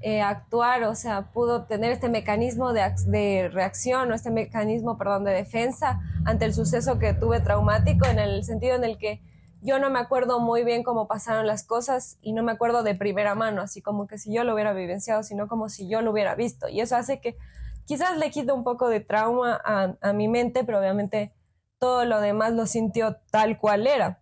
eh, 0.00 0.20
actuar, 0.20 0.82
o 0.82 0.94
sea, 0.94 1.30
pudo 1.32 1.64
tener 1.66 1.92
este 1.92 2.08
mecanismo 2.08 2.72
de, 2.72 2.92
de, 3.06 3.48
reacción 3.48 4.10
o 4.10 4.14
este 4.14 4.30
mecanismo, 4.30 4.98
perdón, 4.98 5.24
de 5.24 5.32
defensa 5.32 6.00
ante 6.24 6.44
el 6.44 6.54
suceso 6.54 6.98
que 6.98 7.14
tuve 7.14 7.40
traumático, 7.40 8.06
en 8.06 8.18
el 8.18 8.44
sentido 8.44 8.74
en 8.74 8.84
el 8.84 8.98
que 8.98 9.22
yo 9.62 9.78
no 9.78 9.90
me 9.90 10.00
acuerdo 10.00 10.40
muy 10.40 10.64
bien 10.64 10.82
cómo 10.82 11.06
pasaron 11.06 11.46
las 11.46 11.64
cosas 11.64 12.18
y 12.20 12.32
no 12.32 12.42
me 12.42 12.50
acuerdo 12.50 12.82
de 12.82 12.96
primera 12.96 13.36
mano, 13.36 13.62
así 13.62 13.80
como 13.80 14.08
que 14.08 14.18
si 14.18 14.34
yo 14.34 14.42
lo 14.42 14.54
hubiera 14.54 14.72
vivenciado, 14.72 15.22
sino 15.22 15.46
como 15.46 15.68
si 15.68 15.88
yo 15.88 16.02
lo 16.02 16.10
hubiera 16.10 16.34
visto. 16.34 16.68
Y 16.68 16.80
eso 16.80 16.96
hace 16.96 17.20
que 17.20 17.36
quizás 17.84 18.18
le 18.18 18.30
quite 18.30 18.50
un 18.50 18.64
poco 18.64 18.88
de 18.88 18.98
trauma 18.98 19.60
a, 19.64 20.12
mi 20.12 20.26
mente, 20.26 20.64
pero 20.64 20.80
obviamente 20.80 21.32
todo 21.78 22.04
lo 22.04 22.20
demás 22.20 22.52
lo 22.52 22.66
sintió 22.66 23.18
tal 23.30 23.58
cual 23.58 23.86
era. 23.86 24.20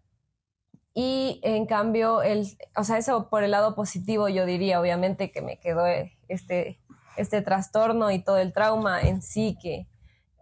Y 0.92 1.40
en 1.42 1.64
cambio, 1.64 2.20
el, 2.20 2.46
o 2.76 2.84
sea, 2.84 2.98
eso 2.98 3.30
por 3.30 3.42
el 3.42 3.52
lado 3.52 3.74
positivo 3.74 4.28
yo 4.28 4.44
diría, 4.44 4.78
obviamente 4.78 5.32
que 5.32 5.40
me 5.40 5.58
quedó 5.58 5.86
este, 6.28 6.80
este 7.16 7.40
trastorno 7.40 8.10
y 8.10 8.22
todo 8.22 8.36
el 8.36 8.52
trauma 8.52 9.00
en 9.00 9.22
sí, 9.22 9.56
que, 9.62 9.86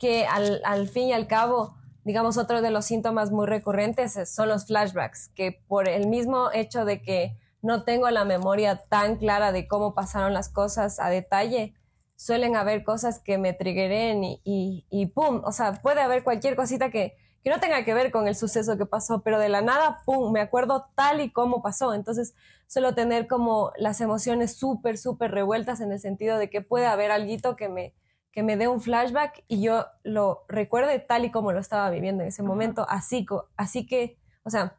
que 0.01 0.27
al 0.27 0.89
fin 0.89 1.09
y 1.09 1.13
al 1.13 1.29
cabo, 1.29 1.77
digamos, 2.09 2.39
otro 2.39 2.63
de 2.63 2.71
los 2.71 2.87
síntomas 2.87 3.31
muy 3.33 3.47
recurrentes 3.47 4.19
son 4.31 4.49
los 4.49 4.67
flashbacks, 4.67 5.29
que 5.35 5.63
por 5.69 5.91
el 5.91 6.07
mismo 6.07 6.51
hecho 6.55 6.87
de 6.87 7.03
que 7.03 7.37
no 7.61 7.85
tengo 7.85 8.09
la 8.09 8.25
memoria 8.25 8.77
tan 8.89 9.17
clara 9.17 9.53
de 9.53 9.69
cómo 9.69 9.95
pasaron 9.95 10.33
las 10.33 10.49
cosas 10.49 11.01
a 11.01 11.11
detalle, 11.11 11.75
suelen 12.17 12.57
haber 12.57 12.83
cosas 12.83 13.21
que 13.21 13.37
me 13.37 13.53
triggeren 13.53 14.25
y, 14.25 14.41
y, 14.43 14.87
y 14.89 15.05
¡pum! 15.09 15.43
O 15.45 15.53
sea, 15.53 15.75
puede 15.75 16.01
haber 16.01 16.25
cualquier 16.25 16.57
cosita 16.57 16.91
que, 16.91 17.15
que 17.45 17.51
no 17.51 17.61
tenga 17.61 17.85
que 17.85 17.93
ver 17.93 18.11
con 18.11 18.27
el 18.27 18.37
suceso 18.37 18.79
que 18.79 18.87
pasó, 18.87 19.21
pero 19.21 19.39
de 19.39 19.51
la 19.51 19.61
nada, 19.61 20.01
¡pum!, 20.07 20.33
me 20.33 20.41
acuerdo 20.41 20.89
tal 20.95 21.21
y 21.21 21.31
como 21.31 21.61
pasó. 21.61 21.93
Entonces, 21.93 22.33
suelo 22.69 22.95
tener 22.95 23.27
como 23.27 23.73
las 23.77 24.01
emociones 24.01 24.57
súper, 24.57 24.97
súper 24.97 25.31
revueltas 25.31 25.83
en 25.83 25.93
el 25.93 26.01
sentido 26.01 26.39
de 26.39 26.49
que 26.49 26.63
puede 26.63 26.87
haber 26.87 27.11
algo 27.11 27.55
que 27.55 27.69
me, 27.69 27.95
que 28.39 28.45
me 28.45 28.57
dé 28.57 28.69
un 28.69 28.81
flashback 28.81 29.43
y 29.49 29.61
yo 29.61 29.87
lo 30.05 30.45
recuerde 30.47 31.01
tal 31.01 31.25
y 31.25 31.33
como 31.33 31.51
lo 31.51 31.59
estaba 31.59 31.91
viviendo 31.91 32.23
en 32.23 32.29
ese 32.29 32.45
momento. 32.45 32.87
Así, 32.89 33.27
así 33.57 33.85
que, 33.85 34.17
o 34.45 34.51
sea, 34.51 34.77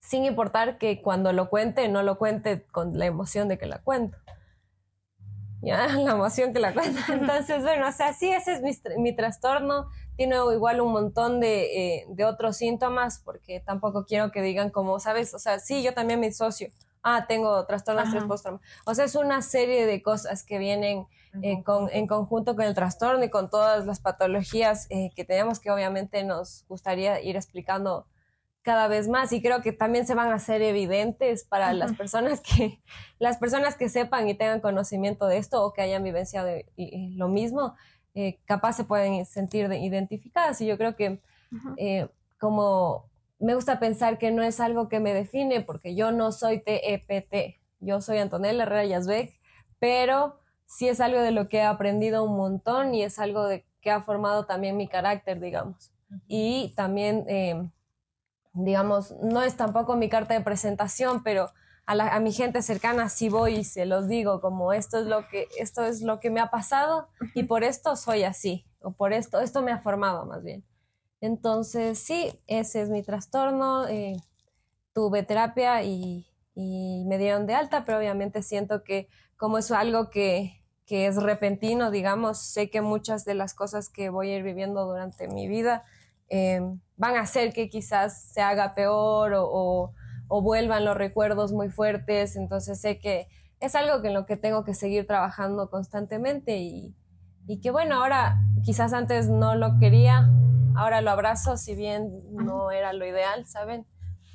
sin 0.00 0.24
importar 0.24 0.78
que 0.78 1.02
cuando 1.02 1.32
lo 1.32 1.50
cuente, 1.50 1.88
no 1.88 2.04
lo 2.04 2.18
cuente 2.18 2.64
con 2.66 2.96
la 2.96 3.06
emoción 3.06 3.48
de 3.48 3.58
que 3.58 3.66
la 3.66 3.78
cuento. 3.78 4.16
Ya, 5.60 5.88
la 5.96 6.12
emoción 6.12 6.52
que 6.52 6.60
la 6.60 6.72
cuento. 6.72 7.00
Entonces, 7.12 7.64
bueno, 7.64 7.88
o 7.88 7.92
sea, 7.92 8.12
sí, 8.12 8.30
ese 8.30 8.52
es 8.52 8.62
mi, 8.62 8.70
mi 9.02 9.12
trastorno 9.12 9.88
tiene 10.14 10.36
igual 10.54 10.80
un 10.82 10.92
montón 10.92 11.40
de, 11.40 11.64
eh, 11.64 12.06
de, 12.10 12.24
otros 12.24 12.58
síntomas, 12.58 13.18
porque 13.24 13.58
tampoco 13.58 14.04
quiero 14.06 14.30
que 14.30 14.40
digan 14.40 14.70
como, 14.70 15.00
¿sabes? 15.00 15.34
O 15.34 15.40
sea, 15.40 15.58
sí, 15.58 15.82
yo 15.82 15.94
también 15.94 16.20
me 16.20 16.30
socio. 16.30 16.68
Ah, 17.02 17.26
tengo 17.26 17.66
trastorno 17.66 18.02
estrés 18.02 18.24
postraumático. 18.24 18.70
O 18.86 18.94
sea, 18.94 19.04
es 19.04 19.16
una 19.16 19.42
serie 19.42 19.86
de 19.86 20.02
cosas 20.02 20.44
que 20.44 20.58
vienen 20.58 21.06
eh, 21.42 21.62
con, 21.64 21.88
en 21.90 22.06
conjunto 22.06 22.54
con 22.54 22.64
el 22.64 22.74
trastorno 22.74 23.24
y 23.24 23.30
con 23.30 23.50
todas 23.50 23.86
las 23.86 24.00
patologías 24.00 24.86
eh, 24.90 25.10
que 25.16 25.24
tenemos 25.24 25.58
que 25.58 25.70
obviamente 25.70 26.22
nos 26.24 26.64
gustaría 26.68 27.20
ir 27.20 27.36
explicando 27.36 28.06
cada 28.62 28.86
vez 28.86 29.08
más. 29.08 29.32
Y 29.32 29.42
creo 29.42 29.62
que 29.62 29.72
también 29.72 30.06
se 30.06 30.14
van 30.14 30.30
a 30.30 30.34
hacer 30.34 30.62
evidentes 30.62 31.44
para 31.44 31.72
las 31.72 31.94
personas 31.94 32.40
que 32.40 32.80
las 33.18 33.38
personas 33.38 33.76
que 33.76 33.88
sepan 33.88 34.28
y 34.28 34.34
tengan 34.34 34.60
conocimiento 34.60 35.26
de 35.26 35.38
esto 35.38 35.64
o 35.64 35.72
que 35.72 35.82
hayan 35.82 36.04
vivenciado 36.04 36.48
lo 36.76 37.28
mismo 37.28 37.74
eh, 38.14 38.38
capaz 38.44 38.74
se 38.74 38.84
pueden 38.84 39.24
sentir 39.26 39.72
identificadas. 39.72 40.60
Y 40.60 40.66
yo 40.66 40.76
creo 40.78 40.94
que 40.94 41.20
como 42.38 43.11
me 43.42 43.56
gusta 43.56 43.80
pensar 43.80 44.18
que 44.18 44.30
no 44.30 44.42
es 44.42 44.60
algo 44.60 44.88
que 44.88 45.00
me 45.00 45.12
define, 45.12 45.60
porque 45.62 45.94
yo 45.96 46.12
no 46.12 46.30
soy 46.30 46.62
TEPT, 46.62 47.34
e 47.34 47.60
yo 47.80 48.00
soy 48.00 48.18
Antonella 48.18 48.62
Herrera 48.62 48.84
Yazbek, 48.84 49.38
pero 49.80 50.38
sí 50.64 50.88
es 50.88 51.00
algo 51.00 51.20
de 51.20 51.32
lo 51.32 51.48
que 51.48 51.58
he 51.58 51.64
aprendido 51.64 52.22
un 52.22 52.36
montón 52.36 52.94
y 52.94 53.02
es 53.02 53.18
algo 53.18 53.46
de, 53.46 53.66
que 53.80 53.90
ha 53.90 54.00
formado 54.00 54.46
también 54.46 54.76
mi 54.76 54.86
carácter, 54.86 55.40
digamos. 55.40 55.92
Y 56.28 56.72
también, 56.76 57.24
eh, 57.28 57.68
digamos, 58.52 59.12
no 59.22 59.42
es 59.42 59.56
tampoco 59.56 59.96
mi 59.96 60.08
carta 60.08 60.34
de 60.34 60.40
presentación, 60.40 61.24
pero 61.24 61.50
a, 61.84 62.20
mi 62.20 62.32
gente 62.32 62.62
cercana 62.62 63.08
sí 63.08 63.28
voy 63.28 63.56
y 63.56 63.64
se 63.64 63.86
los 63.86 64.06
digo, 64.06 64.40
como 64.40 64.72
esto 64.72 65.00
es 65.00 65.06
lo 65.06 65.26
que, 65.26 65.48
esto 65.58 65.84
es 65.84 66.00
lo 66.00 66.20
que 66.20 66.30
me 66.30 66.40
ha 66.40 66.50
pasado 66.50 67.08
y 67.34 67.42
por 67.42 67.64
esto 67.64 67.96
soy 67.96 68.22
así, 68.22 68.66
o 68.80 68.92
por 68.92 69.12
esto, 69.12 69.40
esto 69.40 69.62
me 69.62 69.72
ha 69.72 69.80
formado 69.80 70.26
más 70.26 70.44
bien. 70.44 70.64
Entonces, 71.22 71.98
sí, 71.98 72.38
ese 72.46 72.82
es 72.82 72.90
mi 72.90 73.02
trastorno. 73.02 73.88
Eh, 73.88 74.16
tuve 74.92 75.22
terapia 75.22 75.82
y, 75.82 76.26
y, 76.54 77.04
me 77.06 77.16
dieron 77.16 77.46
de 77.46 77.54
alta, 77.54 77.86
pero 77.86 77.96
obviamente 77.96 78.42
siento 78.42 78.84
que 78.84 79.08
como 79.38 79.56
es 79.56 79.70
algo 79.70 80.10
que, 80.10 80.62
que, 80.84 81.06
es 81.06 81.22
repentino, 81.22 81.90
digamos, 81.90 82.38
sé 82.38 82.68
que 82.68 82.82
muchas 82.82 83.24
de 83.24 83.34
las 83.34 83.54
cosas 83.54 83.88
que 83.88 84.10
voy 84.10 84.28
a 84.30 84.36
ir 84.36 84.42
viviendo 84.42 84.84
durante 84.84 85.28
mi 85.28 85.48
vida 85.48 85.84
eh, 86.28 86.60
van 86.98 87.16
a 87.16 87.20
hacer 87.20 87.54
que 87.54 87.70
quizás 87.70 88.22
se 88.24 88.42
haga 88.42 88.74
peor 88.74 89.32
o 89.34 89.94
o 90.34 90.40
vuelvan 90.40 90.86
los 90.86 90.96
recuerdos 90.96 91.52
muy 91.52 91.68
fuertes, 91.68 92.36
entonces 92.36 92.80
sé 92.80 92.98
que 92.98 93.28
es 93.60 93.74
algo 93.74 94.02
en 94.02 94.14
lo 94.14 94.24
que 94.24 94.38
tengo 94.38 94.64
que 94.64 94.72
seguir 94.72 95.06
trabajando 95.06 95.68
constantemente 95.68 96.56
y, 96.56 96.96
y 97.46 97.60
que 97.60 97.70
bueno, 97.70 97.96
ahora 97.96 98.40
quizás 98.64 98.94
antes 98.94 99.28
no 99.28 99.56
lo 99.56 99.78
quería, 99.78 100.30
ahora 100.76 101.00
lo 101.00 101.10
abrazo, 101.10 101.56
si 101.56 101.74
bien 101.74 102.22
no 102.32 102.70
era 102.70 102.92
lo 102.92 103.06
ideal, 103.06 103.46
¿saben? 103.46 103.86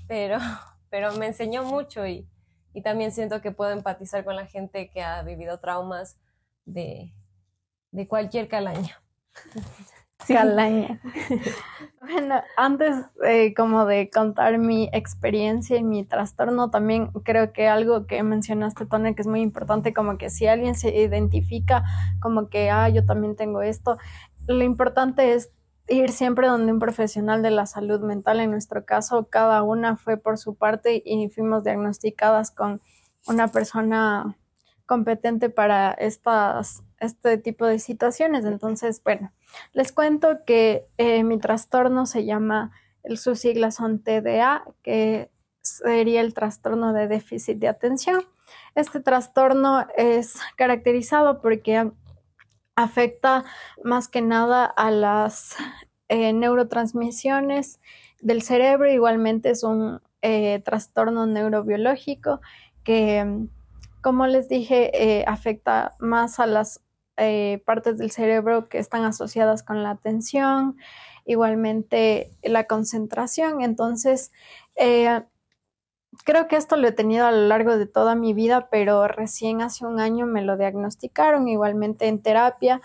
Pero, 0.07 0.37
pero 0.89 1.13
me 1.13 1.27
enseñó 1.27 1.63
mucho 1.63 2.05
y, 2.05 2.27
y 2.73 2.81
también 2.81 3.11
siento 3.11 3.41
que 3.41 3.51
puedo 3.51 3.71
empatizar 3.71 4.23
con 4.23 4.35
la 4.35 4.45
gente 4.45 4.89
que 4.89 5.01
ha 5.01 5.21
vivido 5.23 5.59
traumas 5.59 6.17
de, 6.65 7.13
de 7.91 8.07
cualquier 8.07 8.47
calaña. 8.47 9.01
Calaña. 10.27 10.99
bueno, 12.01 12.41
antes 12.57 12.95
eh, 13.23 13.53
como 13.53 13.85
de 13.85 14.09
contar 14.09 14.57
mi 14.57 14.89
experiencia 14.91 15.77
y 15.77 15.83
mi 15.83 16.03
trastorno, 16.03 16.69
también 16.69 17.07
creo 17.23 17.53
que 17.53 17.67
algo 17.67 18.07
que 18.07 18.21
mencionaste, 18.23 18.85
Tony, 18.87 19.13
que 19.13 19.21
es 19.21 19.27
muy 19.27 19.41
importante, 19.41 19.93
como 19.93 20.17
que 20.17 20.29
si 20.29 20.47
alguien 20.47 20.75
se 20.75 20.89
identifica 20.89 21.83
como 22.19 22.49
que, 22.49 22.69
ah, 22.69 22.89
yo 22.89 23.05
también 23.05 23.35
tengo 23.35 23.61
esto, 23.61 23.97
lo 24.47 24.63
importante 24.63 25.33
es 25.33 25.51
ir 25.87 26.11
siempre 26.11 26.47
donde 26.47 26.71
un 26.71 26.79
profesional 26.79 27.41
de 27.41 27.51
la 27.51 27.65
salud 27.65 28.01
mental, 28.01 28.39
en 28.39 28.51
nuestro 28.51 28.85
caso, 28.85 29.27
cada 29.29 29.63
una 29.63 29.95
fue 29.95 30.17
por 30.17 30.37
su 30.37 30.55
parte 30.55 31.01
y 31.05 31.29
fuimos 31.29 31.63
diagnosticadas 31.63 32.51
con 32.51 32.81
una 33.27 33.47
persona 33.47 34.37
competente 34.85 35.49
para 35.49 35.91
estas, 35.91 36.83
este 36.99 37.37
tipo 37.37 37.65
de 37.65 37.79
situaciones. 37.79 38.45
Entonces, 38.45 39.01
bueno, 39.03 39.31
les 39.73 39.91
cuento 39.91 40.39
que 40.45 40.87
eh, 40.97 41.23
mi 41.23 41.39
trastorno 41.39 42.05
se 42.05 42.25
llama, 42.25 42.71
sus 43.15 43.39
siglas 43.39 43.75
son 43.75 44.03
TDA, 44.03 44.63
que 44.81 45.29
sería 45.61 46.21
el 46.21 46.33
trastorno 46.33 46.93
de 46.93 47.07
déficit 47.07 47.59
de 47.59 47.67
atención. 47.67 48.23
Este 48.75 48.99
trastorno 48.99 49.85
es 49.97 50.35
caracterizado 50.55 51.41
porque 51.41 51.91
afecta 52.77 53.43
más 53.83 54.07
que 54.07 54.21
nada 54.21 54.63
a 54.65 54.91
las 54.91 55.55
eh, 56.09 56.31
neurotransmisiones 56.31 57.81
del 58.21 58.43
cerebro. 58.43 58.89
Igualmente 58.89 59.49
es 59.49 59.63
un 59.63 59.99
eh, 60.21 60.61
trastorno 60.63 61.25
neurobiológico 61.25 62.39
que 62.85 63.47
como 64.01 64.27
les 64.27 64.47
dije, 64.47 64.91
eh, 64.93 65.25
afecta 65.27 65.95
más 65.99 66.39
a 66.39 66.45
las 66.45 66.81
partes 67.65 67.97
del 67.97 68.11
cerebro 68.11 68.69
que 68.69 68.77
están 68.77 69.03
asociadas 69.03 69.63
con 69.63 69.81
la 69.81 69.89
atención, 69.89 70.77
igualmente 71.25 72.29
la 72.43 72.65
concentración. 72.65 73.63
Entonces, 73.63 74.31
creo 76.23 76.47
que 76.47 76.55
esto 76.55 76.75
lo 76.75 76.87
he 76.87 76.91
tenido 76.91 77.25
a 77.25 77.31
lo 77.31 77.47
largo 77.47 77.77
de 77.77 77.85
toda 77.85 78.15
mi 78.15 78.33
vida, 78.33 78.69
pero 78.69 79.07
recién 79.07 79.61
hace 79.61 79.85
un 79.85 79.99
año 79.99 80.25
me 80.25 80.41
lo 80.41 80.57
diagnosticaron, 80.57 81.47
igualmente 81.47 82.07
en 82.07 82.21
terapia. 82.21 82.81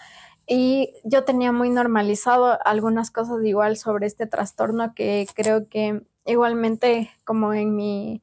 Y 0.47 0.95
yo 1.05 1.25
tenía 1.25 1.53
muy 1.53 1.71
normalizado 1.71 2.59
algunas 2.65 3.11
cosas 3.11 3.45
igual 3.45 3.77
sobre 3.77 4.07
este 4.07 4.27
trastorno 4.27 4.95
que 4.95 5.27
creo 5.35 5.69
que 5.69 6.03
igualmente 6.27 7.11
como 7.25 7.55
en 7.55 7.75
mi 7.77 8.23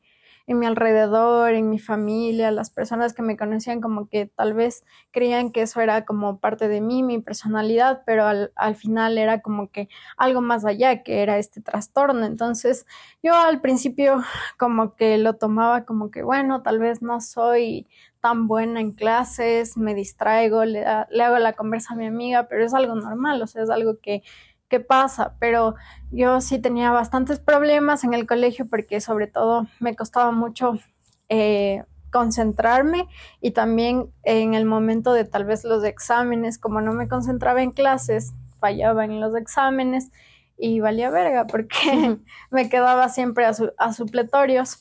en 0.50 0.58
mi 0.58 0.66
alrededor, 0.66 1.54
en 1.54 1.70
mi 1.70 1.78
familia, 1.78 2.50
las 2.50 2.72
personas 2.72 3.14
que 3.14 3.22
me 3.22 3.38
conocían 3.38 3.82
como 3.82 4.10
que 4.10 4.26
tal 4.26 4.56
vez 4.56 4.84
creían 5.12 5.52
que 5.52 5.62
eso 5.62 5.80
era 5.80 6.06
como 6.06 6.40
parte 6.40 6.68
de 6.68 6.82
mí, 6.82 7.04
mi 7.04 7.20
personalidad, 7.22 8.02
pero 8.04 8.26
al, 8.26 8.52
al 8.56 8.76
final 8.76 9.20
era 9.20 9.42
como 9.42 9.70
que 9.70 9.90
algo 10.18 10.42
más 10.42 10.66
allá, 10.66 11.04
que 11.04 11.22
era 11.22 11.38
este 11.38 11.62
trastorno. 11.62 12.26
Entonces 12.26 12.88
yo 13.22 13.36
al 13.36 13.62
principio 13.62 14.24
como 14.58 14.96
que 14.96 15.20
lo 15.20 15.36
tomaba 15.36 15.86
como 15.86 16.10
que, 16.10 16.24
bueno, 16.24 16.64
tal 16.64 16.80
vez 16.80 17.04
no 17.04 17.22
soy 17.22 17.88
tan 18.20 18.48
buena 18.48 18.82
en 18.82 18.92
clases, 18.94 19.78
me 19.78 19.94
distraigo, 19.94 20.66
le, 20.66 20.84
le 21.12 21.24
hago 21.24 21.38
la 21.38 21.54
conversa 21.54 21.94
a 21.94 21.98
mi 21.98 22.08
amiga, 22.08 22.48
pero 22.50 22.66
es 22.66 22.74
algo 22.74 22.96
normal, 22.96 23.40
o 23.42 23.48
sea, 23.48 23.62
es 23.62 23.70
algo 23.70 24.00
que 24.02 24.24
qué 24.70 24.80
pasa, 24.80 25.36
pero 25.40 25.76
yo 26.12 26.42
sí 26.42 26.60
tenía 26.60 26.92
bastantes 26.92 27.40
problemas 27.40 28.04
en 28.04 28.14
el 28.14 28.26
colegio 28.26 28.68
porque 28.70 29.02
sobre 29.02 29.28
todo 29.28 29.68
me 29.80 29.96
costaba 29.96 30.32
mucho 30.32 30.80
eh, 31.28 31.84
concentrarme 32.12 33.08
y 33.42 33.52
también 33.52 34.12
en 34.24 34.54
el 34.54 34.66
momento 34.66 35.14
de 35.14 35.26
tal 35.26 35.46
vez 35.46 35.64
los 35.64 35.84
exámenes, 35.84 36.58
como 36.58 36.82
no 36.82 36.94
me 36.94 37.08
concentraba 37.08 37.62
en 37.62 37.72
clases, 37.72 38.34
fallaba 38.60 39.06
en 39.06 39.20
los 39.20 39.36
exámenes 39.36 40.12
y 40.58 40.80
valía 40.80 41.10
verga 41.10 41.48
porque 41.48 42.18
me 42.52 42.70
quedaba 42.70 43.10
siempre 43.10 43.46
a, 43.46 43.54
a 43.78 43.94
supletorios 43.94 44.78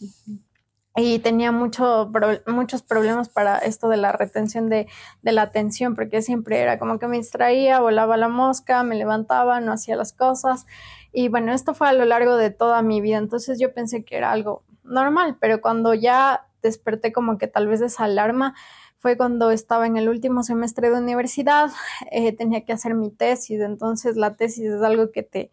y 0.99 1.21
tenía 1.21 1.53
mucho, 1.53 2.11
muchos 2.47 2.83
problemas 2.83 3.29
para 3.29 3.59
esto 3.59 3.89
de 3.89 3.97
la 3.97 4.11
retención 4.11 4.69
de, 4.69 4.89
de, 5.23 5.33
la 5.33 5.43
atención, 5.43 5.95
porque 5.95 6.23
siempre 6.23 6.61
era 6.61 6.79
como 6.79 6.99
que 6.99 7.07
me 7.07 7.19
distraía, 7.19 7.81
volaba 7.81 8.17
la 8.17 8.29
mosca, 8.29 8.83
me 8.83 8.97
levantaba, 8.97 9.61
no 9.61 9.73
hacía 9.73 9.95
las 9.95 10.13
cosas. 10.13 10.67
Y 11.13 11.29
bueno, 11.29 11.53
esto 11.53 11.73
fue 11.73 11.89
a 11.89 11.93
lo 11.93 12.05
largo 12.05 12.37
de 12.37 12.51
toda 12.51 12.83
mi 12.83 13.01
vida, 13.01 13.19
entonces 13.19 13.61
yo 13.61 13.73
pensé 13.73 14.05
que 14.05 14.17
era 14.17 14.33
algo 14.33 14.65
normal, 14.83 15.37
pero 15.41 15.61
cuando 15.61 15.95
ya 15.95 16.47
desperté 16.63 17.13
como 17.13 17.39
que 17.39 17.47
tal 17.47 17.69
vez 17.69 17.81
esa 17.81 18.05
alarma, 18.05 18.55
fue 18.97 19.17
cuando 19.17 19.53
estaba 19.53 19.87
en 19.87 19.97
el 19.97 20.09
último 20.09 20.43
semestre 20.43 20.91
de 20.91 20.99
universidad, 20.99 21.71
eh, 22.11 22.33
tenía 22.33 22.65
que 22.65 22.73
hacer 22.73 22.95
mi 22.95 23.11
tesis, 23.11 23.61
entonces 23.61 24.17
la 24.17 24.35
tesis 24.35 24.65
es 24.65 24.83
algo 24.83 25.13
que 25.13 25.23
te 25.23 25.53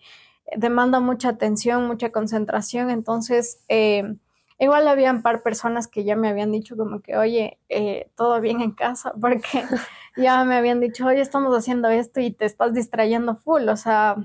demanda 0.58 1.00
mucha 1.00 1.30
atención, 1.30 1.86
mucha 1.86 2.12
concentración, 2.12 2.90
entonces... 2.90 3.60
Eh, 3.70 4.16
Igual 4.58 4.88
habían 4.88 5.22
par 5.22 5.42
personas 5.44 5.88
que 5.88 6.06
ya 6.06 6.16
me 6.16 6.30
habían 6.30 6.52
dicho 6.52 6.78
como 6.78 7.02
que, 7.02 7.18
oye, 7.18 7.60
eh, 7.70 8.10
todo 8.16 8.40
bien 8.40 8.62
en 8.62 8.72
casa, 8.72 9.14
porque 9.22 9.64
ya 10.16 10.44
me 10.46 10.56
habían 10.56 10.80
dicho, 10.80 11.06
oye, 11.06 11.22
estamos 11.22 11.56
haciendo 11.56 11.90
esto 11.90 12.22
y 12.22 12.32
te 12.32 12.46
estás 12.46 12.74
distrayendo 12.74 13.36
full, 13.36 13.68
o 13.68 13.76
sea, 13.76 14.16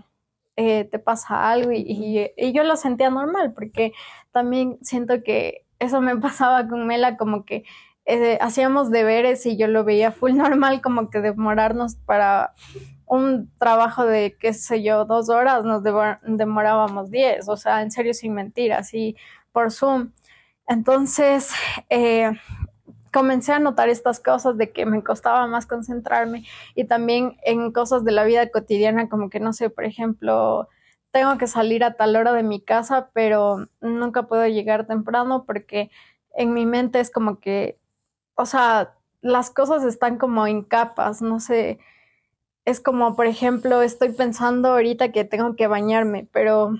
eh, 0.56 0.84
te 0.84 0.98
pasa 0.98 1.50
algo 1.50 1.72
y, 1.72 2.32
y, 2.36 2.52
yo 2.52 2.64
lo 2.64 2.76
sentía 2.76 3.10
normal, 3.10 3.52
porque 3.54 3.92
también 4.30 4.78
siento 4.82 5.22
que 5.22 5.66
eso 5.78 6.00
me 6.00 6.16
pasaba 6.20 6.68
con 6.68 6.86
Mela, 6.86 7.16
como 7.16 7.44
que 7.44 7.64
eh, 8.06 8.38
hacíamos 8.40 8.90
deberes 8.90 9.46
y 9.46 9.56
yo 9.56 9.66
lo 9.68 9.84
veía 9.84 10.12
full 10.12 10.34
normal, 10.34 10.80
como 10.80 11.10
que 11.10 11.20
demorarnos 11.20 11.96
para 11.96 12.54
un 13.06 13.50
trabajo 13.58 14.04
de, 14.06 14.36
qué 14.38 14.52
sé 14.52 14.82
yo, 14.82 15.04
dos 15.04 15.28
horas, 15.28 15.64
nos 15.64 15.82
demorábamos 15.82 17.10
diez, 17.10 17.48
o 17.48 17.56
sea, 17.56 17.82
en 17.82 17.90
serio, 17.90 18.14
sin 18.14 18.34
mentiras, 18.34 18.94
y 18.94 19.16
por 19.52 19.72
Zoom. 19.72 20.12
Entonces, 20.70 21.50
eh, 21.90 22.30
comencé 23.12 23.52
a 23.52 23.58
notar 23.58 23.88
estas 23.88 24.20
cosas 24.20 24.56
de 24.56 24.70
que 24.70 24.86
me 24.86 25.02
costaba 25.02 25.48
más 25.48 25.66
concentrarme 25.66 26.44
y 26.76 26.84
también 26.84 27.36
en 27.42 27.72
cosas 27.72 28.04
de 28.04 28.12
la 28.12 28.22
vida 28.22 28.50
cotidiana, 28.50 29.08
como 29.08 29.30
que 29.30 29.40
no 29.40 29.52
sé, 29.52 29.68
por 29.68 29.84
ejemplo, 29.84 30.68
tengo 31.10 31.36
que 31.38 31.48
salir 31.48 31.82
a 31.82 31.94
tal 31.94 32.14
hora 32.14 32.32
de 32.32 32.44
mi 32.44 32.60
casa, 32.60 33.10
pero 33.12 33.66
nunca 33.80 34.28
puedo 34.28 34.46
llegar 34.46 34.86
temprano 34.86 35.44
porque 35.44 35.90
en 36.36 36.54
mi 36.54 36.66
mente 36.66 37.00
es 37.00 37.10
como 37.10 37.40
que, 37.40 37.76
o 38.36 38.46
sea, 38.46 38.94
las 39.22 39.50
cosas 39.50 39.82
están 39.84 40.18
como 40.18 40.46
en 40.46 40.62
capas, 40.62 41.20
no 41.20 41.40
sé, 41.40 41.80
es 42.64 42.80
como, 42.80 43.16
por 43.16 43.26
ejemplo, 43.26 43.82
estoy 43.82 44.10
pensando 44.12 44.70
ahorita 44.70 45.12
que 45.12 45.24
tengo 45.24 45.56
que 45.56 45.66
bañarme, 45.66 46.28
pero 46.32 46.74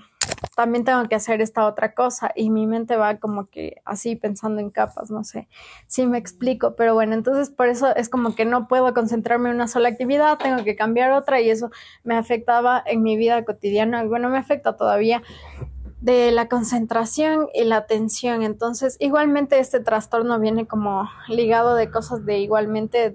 también 0.55 0.83
tengo 0.83 1.07
que 1.07 1.15
hacer 1.15 1.41
esta 1.41 1.65
otra 1.65 1.93
cosa 1.93 2.31
y 2.35 2.49
mi 2.49 2.67
mente 2.67 2.95
va 2.95 3.17
como 3.17 3.47
que 3.47 3.81
así 3.85 4.15
pensando 4.15 4.59
en 4.61 4.69
capas, 4.69 5.11
no 5.11 5.23
sé 5.23 5.47
si 5.87 6.05
me 6.05 6.17
explico, 6.17 6.75
pero 6.75 6.93
bueno, 6.93 7.13
entonces 7.13 7.49
por 7.49 7.67
eso 7.67 7.95
es 7.95 8.09
como 8.09 8.35
que 8.35 8.45
no 8.45 8.67
puedo 8.67 8.93
concentrarme 8.93 9.49
en 9.49 9.55
una 9.55 9.67
sola 9.67 9.89
actividad, 9.89 10.37
tengo 10.37 10.63
que 10.63 10.75
cambiar 10.75 11.11
otra 11.11 11.41
y 11.41 11.49
eso 11.49 11.71
me 12.03 12.15
afectaba 12.15 12.81
en 12.85 13.01
mi 13.03 13.17
vida 13.17 13.43
cotidiana, 13.45 14.03
bueno, 14.03 14.29
me 14.29 14.37
afecta 14.37 14.77
todavía 14.77 15.21
de 16.01 16.31
la 16.31 16.47
concentración 16.49 17.47
y 17.53 17.63
la 17.63 17.77
atención. 17.77 18.41
Entonces, 18.41 18.97
igualmente 18.99 19.59
este 19.59 19.79
trastorno 19.79 20.39
viene 20.39 20.65
como 20.65 21.07
ligado 21.27 21.75
de 21.75 21.91
cosas 21.91 22.25
de 22.25 22.39
igualmente 22.39 23.11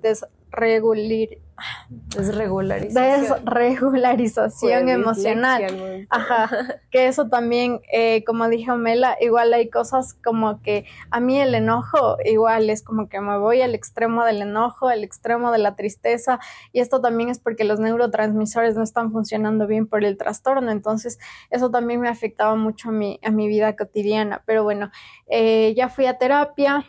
Desregularización. 2.14 3.44
Desregularización 3.44 4.88
emocional. 4.90 6.06
Ajá. 6.10 6.50
Que 6.90 7.06
eso 7.06 7.28
también, 7.28 7.80
eh, 7.90 8.24
como 8.24 8.48
dijo 8.48 8.76
Mela, 8.76 9.16
igual 9.20 9.54
hay 9.54 9.70
cosas 9.70 10.14
como 10.14 10.60
que 10.60 10.84
a 11.10 11.20
mí 11.20 11.40
el 11.40 11.54
enojo 11.54 12.18
igual 12.24 12.68
es 12.68 12.82
como 12.82 13.08
que 13.08 13.20
me 13.20 13.38
voy 13.38 13.62
al 13.62 13.74
extremo 13.74 14.24
del 14.24 14.42
enojo, 14.42 14.88
al 14.88 15.02
extremo 15.02 15.50
de 15.50 15.58
la 15.58 15.76
tristeza. 15.76 16.38
Y 16.72 16.80
esto 16.80 17.00
también 17.00 17.30
es 17.30 17.38
porque 17.38 17.64
los 17.64 17.80
neurotransmisores 17.80 18.76
no 18.76 18.82
están 18.82 19.10
funcionando 19.10 19.66
bien 19.66 19.86
por 19.86 20.04
el 20.04 20.18
trastorno. 20.18 20.70
Entonces, 20.70 21.18
eso 21.50 21.70
también 21.70 22.00
me 22.00 22.08
afectaba 22.08 22.54
mucho 22.54 22.90
a 22.90 22.92
mi, 22.92 23.18
a 23.22 23.30
mi 23.30 23.48
vida 23.48 23.76
cotidiana. 23.76 24.42
Pero 24.44 24.62
bueno, 24.62 24.90
eh, 25.26 25.72
ya 25.74 25.88
fui 25.88 26.06
a 26.06 26.18
terapia 26.18 26.84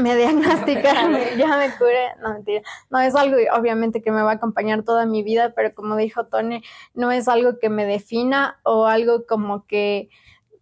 me 0.00 0.16
diagnosticaron, 0.16 1.12
ya 1.38 1.56
me 1.56 1.70
curé, 1.76 2.14
no 2.22 2.32
mentira, 2.34 2.62
no 2.90 3.00
es 3.00 3.14
algo 3.14 3.36
obviamente 3.56 4.02
que 4.02 4.10
me 4.12 4.22
va 4.22 4.32
a 4.32 4.34
acompañar 4.34 4.82
toda 4.82 5.06
mi 5.06 5.22
vida, 5.22 5.52
pero 5.54 5.74
como 5.74 5.96
dijo 5.96 6.26
Tony, 6.26 6.62
no 6.94 7.12
es 7.12 7.28
algo 7.28 7.58
que 7.58 7.68
me 7.68 7.84
defina 7.84 8.58
o 8.62 8.86
algo 8.86 9.26
como 9.26 9.66
que 9.66 10.08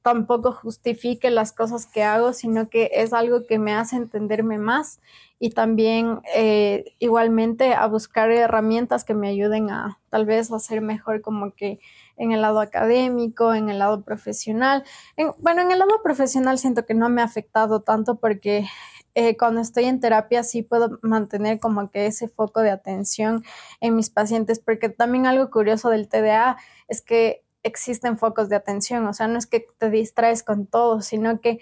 tampoco 0.03 0.53
justifique 0.53 1.31
las 1.31 1.53
cosas 1.53 1.87
que 1.87 2.03
hago, 2.03 2.33
sino 2.33 2.71
que 2.71 2.91
es 2.95 3.13
algo 3.13 3.47
que 3.47 3.59
me 3.59 3.75
hace 3.75 3.97
entenderme 3.97 4.59
más 4.59 5.01
y 5.39 5.51
también 5.51 6.21
eh, 6.35 6.95
igualmente 6.99 7.75
a 7.75 7.87
buscar 7.87 8.31
herramientas 8.31 9.05
que 9.05 9.15
me 9.15 9.29
ayuden 9.29 9.71
a 9.71 9.99
tal 10.09 10.25
vez 10.27 10.51
a 10.51 10.59
ser 10.59 10.81
mejor 10.81 11.21
como 11.21 11.53
que 11.55 11.79
en 12.17 12.33
el 12.33 12.43
lado 12.43 12.61
académico, 12.61 13.55
en 13.55 13.69
el 13.69 13.79
lado 13.79 14.03
profesional. 14.03 14.85
bueno, 15.39 15.63
en 15.63 15.71
el 15.71 15.79
lado 15.79 16.03
profesional 16.03 16.59
siento 16.59 16.85
que 16.85 16.95
no 16.95 17.09
me 17.09 17.23
ha 17.23 17.25
afectado 17.25 17.81
tanto 17.81 18.17
porque 18.17 18.67
eh, 19.19 19.37
cuando 19.37 19.61
estoy 19.61 19.87
en 19.87 19.99
terapia 19.99 20.45
sí 20.45 20.63
puedo 20.63 21.01
mantener 21.03 21.59
como 21.59 21.91
que 21.91 22.07
ese 22.07 22.29
foco 22.29 22.61
de 22.61 22.71
atención 22.71 23.43
en 23.81 23.97
mis 23.97 24.11
pacientes, 24.11 24.61
porque 24.61 24.91
también 24.91 25.27
algo 25.27 25.51
curioso 25.51 25.91
del 25.91 26.09
TDA 26.09 26.57
es 26.87 27.03
que 27.03 27.45
existen 27.65 28.17
focos 28.17 28.49
de 28.49 28.55
atención, 28.55 29.05
o 29.09 29.13
sea, 29.13 29.27
no 29.27 29.37
es 29.37 29.49
que 29.49 29.67
te 29.77 29.91
distraes 29.91 30.45
con 30.45 30.69
todo, 30.69 31.01
sino 31.03 31.41
que 31.41 31.59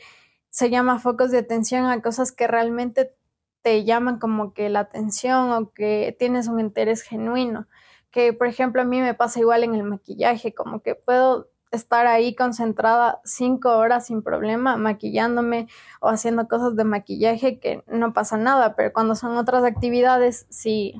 se 0.50 0.68
llama 0.68 0.98
focos 0.98 1.30
de 1.30 1.38
atención 1.38 1.86
a 1.86 2.02
cosas 2.02 2.30
que 2.30 2.46
realmente 2.46 3.14
te 3.62 3.84
llaman 3.84 4.18
como 4.18 4.52
que 4.52 4.68
la 4.68 4.80
atención 4.80 5.50
o 5.52 5.72
que 5.72 6.14
tienes 6.18 6.48
un 6.48 6.60
interés 6.60 7.00
genuino. 7.00 7.68
Que, 8.10 8.34
por 8.34 8.48
ejemplo, 8.48 8.82
a 8.82 8.84
mí 8.84 9.00
me 9.00 9.14
pasa 9.14 9.40
igual 9.40 9.64
en 9.64 9.74
el 9.74 9.82
maquillaje, 9.82 10.52
como 10.52 10.82
que 10.82 10.94
puedo 10.94 11.48
estar 11.72 12.06
ahí 12.06 12.34
concentrada 12.34 13.20
cinco 13.24 13.76
horas 13.76 14.06
sin 14.06 14.22
problema, 14.22 14.76
maquillándome 14.76 15.68
o 16.00 16.08
haciendo 16.08 16.48
cosas 16.48 16.76
de 16.76 16.84
maquillaje 16.84 17.58
que 17.58 17.82
no 17.86 18.12
pasa 18.12 18.36
nada, 18.36 18.76
pero 18.76 18.92
cuando 18.92 19.14
son 19.14 19.36
otras 19.36 19.64
actividades 19.64 20.46
sí, 20.48 20.94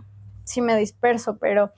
sí 0.44 0.60
me 0.60 0.76
disperso, 0.76 1.38
pero 1.38 1.72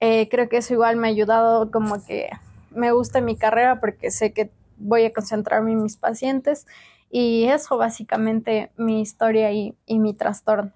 eh, 0.00 0.28
creo 0.28 0.48
que 0.48 0.58
eso 0.58 0.74
igual 0.74 0.96
me 0.96 1.08
ha 1.08 1.10
ayudado 1.10 1.70
como 1.70 2.04
que 2.04 2.30
me 2.70 2.92
gusta 2.92 3.20
mi 3.20 3.36
carrera 3.36 3.80
porque 3.80 4.10
sé 4.10 4.32
que 4.32 4.50
voy 4.78 5.04
a 5.04 5.12
concentrarme 5.12 5.72
en 5.72 5.82
mis 5.82 5.96
pacientes 5.96 6.66
y 7.10 7.44
eso 7.48 7.76
básicamente 7.76 8.72
mi 8.76 9.00
historia 9.00 9.52
y, 9.52 9.76
y 9.86 9.98
mi 9.98 10.14
trastorno. 10.14 10.72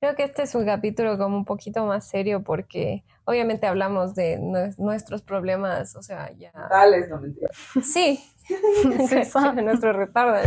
Creo 0.00 0.16
que 0.16 0.22
este 0.22 0.44
es 0.44 0.54
un 0.54 0.64
capítulo 0.64 1.18
como 1.18 1.36
un 1.36 1.44
poquito 1.44 1.84
más 1.84 2.08
serio 2.08 2.42
porque 2.42 3.04
obviamente 3.24 3.66
hablamos 3.66 4.14
de 4.14 4.38
nuestros 4.78 5.20
problemas, 5.20 5.94
o 5.94 6.02
sea, 6.02 6.32
ya... 6.38 6.52
Tales, 6.70 7.10
no 7.10 7.20
mentira. 7.20 7.50
Sí, 7.82 8.18
nuestro 9.62 9.92
retardo. 9.92 10.38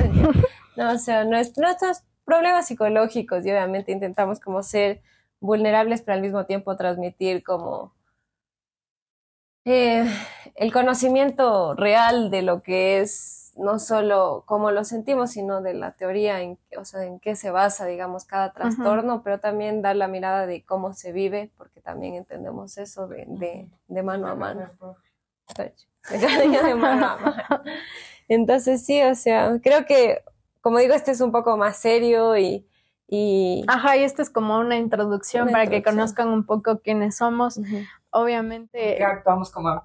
No, 0.75 0.93
o 0.93 0.97
sea, 0.97 1.23
nuestros 1.23 2.03
problemas 2.25 2.65
psicológicos 2.65 3.45
y 3.45 3.51
obviamente 3.51 3.91
intentamos 3.91 4.39
como 4.39 4.63
ser 4.63 5.01
vulnerables, 5.39 6.01
pero 6.01 6.15
al 6.15 6.21
mismo 6.21 6.47
tiempo 6.47 6.75
transmitir 6.75 7.43
como 7.43 7.93
eh, 9.65 10.05
el 10.55 10.73
conocimiento 10.73 11.75
real 11.75 12.31
de 12.31 12.41
lo 12.41 12.63
que 12.63 13.01
es 13.01 13.42
no 13.55 13.79
solo 13.79 14.43
cómo 14.45 14.71
lo 14.71 14.83
sentimos, 14.83 15.31
sino 15.31 15.61
de 15.61 15.73
la 15.73 15.91
teoría, 15.91 16.41
en, 16.41 16.57
o 16.77 16.85
sea, 16.85 17.03
en 17.03 17.19
qué 17.19 17.35
se 17.35 17.51
basa, 17.51 17.85
digamos, 17.85 18.25
cada 18.25 18.51
trastorno, 18.51 19.21
pero 19.23 19.39
también 19.39 19.81
dar 19.81 19.95
la 19.95 20.07
mirada 20.07 20.45
de 20.47 20.63
cómo 20.63 20.93
se 20.93 21.11
vive, 21.11 21.51
porque 21.57 21.81
también 21.81 22.15
entendemos 22.15 22.77
eso 22.77 23.07
de, 23.07 23.25
de, 23.87 24.03
mano 24.03 24.27
a 24.27 24.35
mano. 24.35 24.71
de 26.63 26.75
mano 26.75 27.05
a 27.05 27.17
mano. 27.17 27.63
Entonces 28.27 28.85
sí, 28.85 29.01
o 29.03 29.15
sea, 29.15 29.59
creo 29.61 29.85
que, 29.85 30.23
como 30.61 30.79
digo, 30.79 30.93
este 30.93 31.11
es 31.11 31.21
un 31.21 31.31
poco 31.31 31.57
más 31.57 31.77
serio 31.77 32.37
y... 32.37 32.65
y 33.07 33.63
Ajá, 33.67 33.97
y 33.97 34.03
esto 34.03 34.21
es 34.21 34.29
como 34.29 34.57
una 34.57 34.77
introducción 34.77 35.49
para 35.49 35.67
que 35.67 35.83
conozcan 35.83 36.29
un 36.29 36.45
poco 36.45 36.79
quiénes 36.79 37.17
somos. 37.17 37.59
Obviamente... 38.09 38.95
Que 38.97 39.03
actuamos 39.03 39.51
como... 39.51 39.83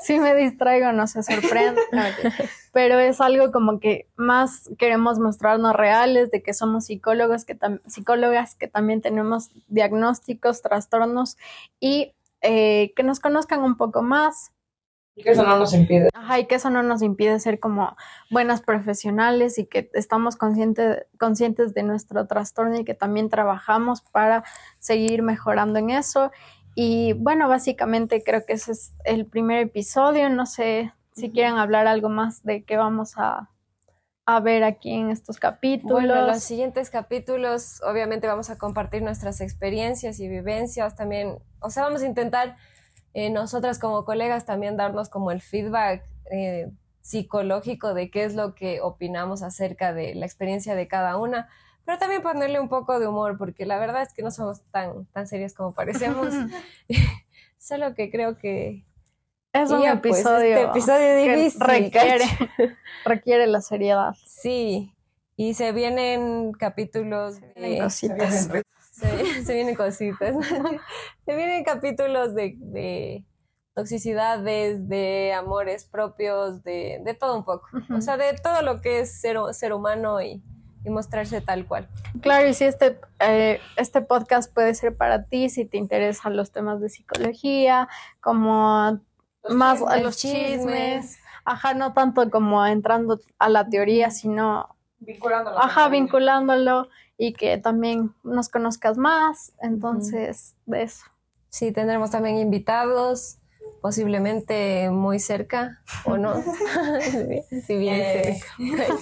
si 0.00 0.18
me 0.18 0.34
distraigo, 0.34 0.92
no 0.92 1.06
se 1.06 1.22
sorprende, 1.22 1.80
pero 2.72 2.98
es 2.98 3.20
algo 3.20 3.52
como 3.52 3.80
que 3.80 4.08
más 4.16 4.70
queremos 4.78 5.18
mostrarnos 5.18 5.74
reales, 5.74 6.30
de 6.30 6.42
que 6.42 6.54
somos 6.54 6.86
psicólogos, 6.86 7.44
que 7.44 7.58
psicólogas, 7.86 8.54
que 8.54 8.68
también 8.68 9.00
tenemos 9.00 9.50
diagnósticos, 9.68 10.62
trastornos 10.62 11.36
y 11.78 12.14
eh, 12.42 12.92
que 12.96 13.02
nos 13.02 13.20
conozcan 13.20 13.62
un 13.62 13.76
poco 13.76 14.02
más. 14.02 14.52
Y 15.16 15.22
que 15.22 15.32
eso 15.32 15.42
no 15.42 15.58
nos 15.58 15.74
impide. 15.74 16.08
Ajá, 16.14 16.38
y 16.38 16.46
que 16.46 16.54
eso 16.54 16.70
no 16.70 16.82
nos 16.82 17.02
impide 17.02 17.38
ser 17.40 17.58
como 17.60 17.96
buenas 18.30 18.62
profesionales 18.62 19.58
y 19.58 19.66
que 19.66 19.90
estamos 19.92 20.36
consciente, 20.36 21.06
conscientes 21.18 21.74
de 21.74 21.82
nuestro 21.82 22.26
trastorno 22.26 22.78
y 22.78 22.84
que 22.84 22.94
también 22.94 23.28
trabajamos 23.28 24.00
para 24.00 24.44
seguir 24.78 25.22
mejorando 25.22 25.78
en 25.78 25.90
eso. 25.90 26.30
Y 26.74 27.14
bueno, 27.14 27.48
básicamente 27.48 28.22
creo 28.22 28.44
que 28.46 28.54
ese 28.54 28.72
es 28.72 28.94
el 29.04 29.26
primer 29.26 29.60
episodio. 29.60 30.28
No 30.28 30.46
sé 30.46 30.92
si 31.12 31.30
quieren 31.30 31.56
hablar 31.56 31.86
algo 31.86 32.08
más 32.08 32.42
de 32.44 32.64
qué 32.64 32.76
vamos 32.76 33.14
a, 33.16 33.50
a 34.26 34.40
ver 34.40 34.62
aquí 34.62 34.92
en 34.92 35.10
estos 35.10 35.38
capítulos. 35.38 35.92
Bueno, 35.92 36.16
en 36.16 36.26
los 36.26 36.42
siguientes 36.42 36.90
capítulos 36.90 37.80
obviamente 37.82 38.26
vamos 38.26 38.50
a 38.50 38.58
compartir 38.58 39.02
nuestras 39.02 39.40
experiencias 39.40 40.20
y 40.20 40.28
vivencias 40.28 40.94
también. 40.94 41.38
O 41.60 41.70
sea, 41.70 41.82
vamos 41.82 42.02
a 42.02 42.06
intentar 42.06 42.56
eh, 43.12 43.30
nosotras 43.30 43.78
como 43.78 44.04
colegas 44.04 44.44
también 44.46 44.76
darnos 44.76 45.08
como 45.08 45.32
el 45.32 45.40
feedback 45.40 46.04
eh, 46.30 46.70
psicológico 47.00 47.92
de 47.92 48.10
qué 48.10 48.24
es 48.24 48.34
lo 48.34 48.54
que 48.54 48.80
opinamos 48.80 49.42
acerca 49.42 49.92
de 49.92 50.14
la 50.14 50.26
experiencia 50.26 50.74
de 50.74 50.86
cada 50.86 51.16
una, 51.16 51.48
pero 51.84 51.98
también 51.98 52.22
ponerle 52.22 52.60
un 52.60 52.68
poco 52.68 52.98
de 52.98 53.06
humor, 53.06 53.36
porque 53.38 53.66
la 53.66 53.78
verdad 53.78 54.02
es 54.02 54.12
que 54.12 54.22
no 54.22 54.30
somos 54.30 54.62
tan, 54.70 55.06
tan 55.06 55.26
serias 55.26 55.54
como 55.54 55.74
parecemos. 55.74 56.28
Solo 57.58 57.94
que 57.94 58.10
creo 58.10 58.38
que 58.38 58.84
es 59.52 59.70
un 59.70 59.82
ya, 59.82 60.00
pues, 60.00 60.18
episodio, 60.18 60.56
este 60.56 60.70
episodio 60.70 61.24
que 61.24 61.36
difícil, 61.36 61.60
requiere, 61.60 62.24
requiere 63.04 63.46
la 63.46 63.60
seriedad. 63.60 64.14
Sí, 64.24 64.94
y 65.36 65.54
se 65.54 65.72
vienen 65.72 66.52
capítulos 66.52 67.40
vienen 67.56 67.72
de... 67.72 67.82
cositas. 67.82 68.48
Se, 68.92 69.44
se 69.44 69.54
vienen 69.54 69.74
cositas. 69.74 70.36
se 71.24 71.36
vienen 71.36 71.64
capítulos 71.64 72.34
de, 72.34 72.54
de 72.58 73.24
toxicidades, 73.74 74.88
de 74.88 75.32
amores 75.32 75.84
propios, 75.84 76.62
de, 76.62 77.00
de 77.04 77.14
todo 77.14 77.36
un 77.36 77.44
poco. 77.44 77.66
O 77.96 78.00
sea, 78.00 78.16
de 78.16 78.34
todo 78.34 78.62
lo 78.62 78.80
que 78.80 79.00
es 79.00 79.20
ser, 79.20 79.38
ser 79.52 79.72
humano 79.72 80.22
y, 80.22 80.42
y 80.84 80.90
mostrarse 80.90 81.40
tal 81.40 81.66
cual. 81.66 81.88
Claro, 82.22 82.48
y 82.48 82.54
si 82.54 82.64
este, 82.64 82.98
eh, 83.20 83.60
este 83.76 84.00
podcast 84.02 84.52
puede 84.52 84.74
ser 84.74 84.96
para 84.96 85.24
ti, 85.24 85.48
si 85.50 85.64
te 85.64 85.76
interesan 85.76 86.36
los 86.36 86.52
temas 86.52 86.80
de 86.80 86.88
psicología, 86.88 87.88
como 88.20 89.00
Los 89.42 89.54
más 89.54 89.80
a 89.82 89.86
chismes. 89.96 90.02
los 90.02 90.16
chismes, 90.16 91.18
ajá, 91.44 91.74
no 91.74 91.92
tanto 91.92 92.30
como 92.30 92.64
entrando 92.66 93.20
a 93.38 93.48
la 93.48 93.68
teoría, 93.68 94.10
sino, 94.10 94.74
Vinculándolo. 95.00 95.58
ajá, 95.58 95.88
vinculándolo 95.88 96.88
y 97.18 97.34
que 97.34 97.58
también 97.58 98.14
nos 98.22 98.48
conozcas 98.48 98.96
más, 98.96 99.52
entonces, 99.60 100.56
de 100.66 100.82
eso. 100.84 101.04
Sí, 101.50 101.72
tendremos 101.72 102.10
también 102.10 102.38
invitados, 102.38 103.36
posiblemente 103.82 104.88
muy 104.90 105.18
cerca, 105.18 105.82
¿o 106.04 106.16
no? 106.16 106.34
si 107.66 107.76
bien 107.76 107.96
Eh. 108.00 108.40
cerca. 108.58 108.96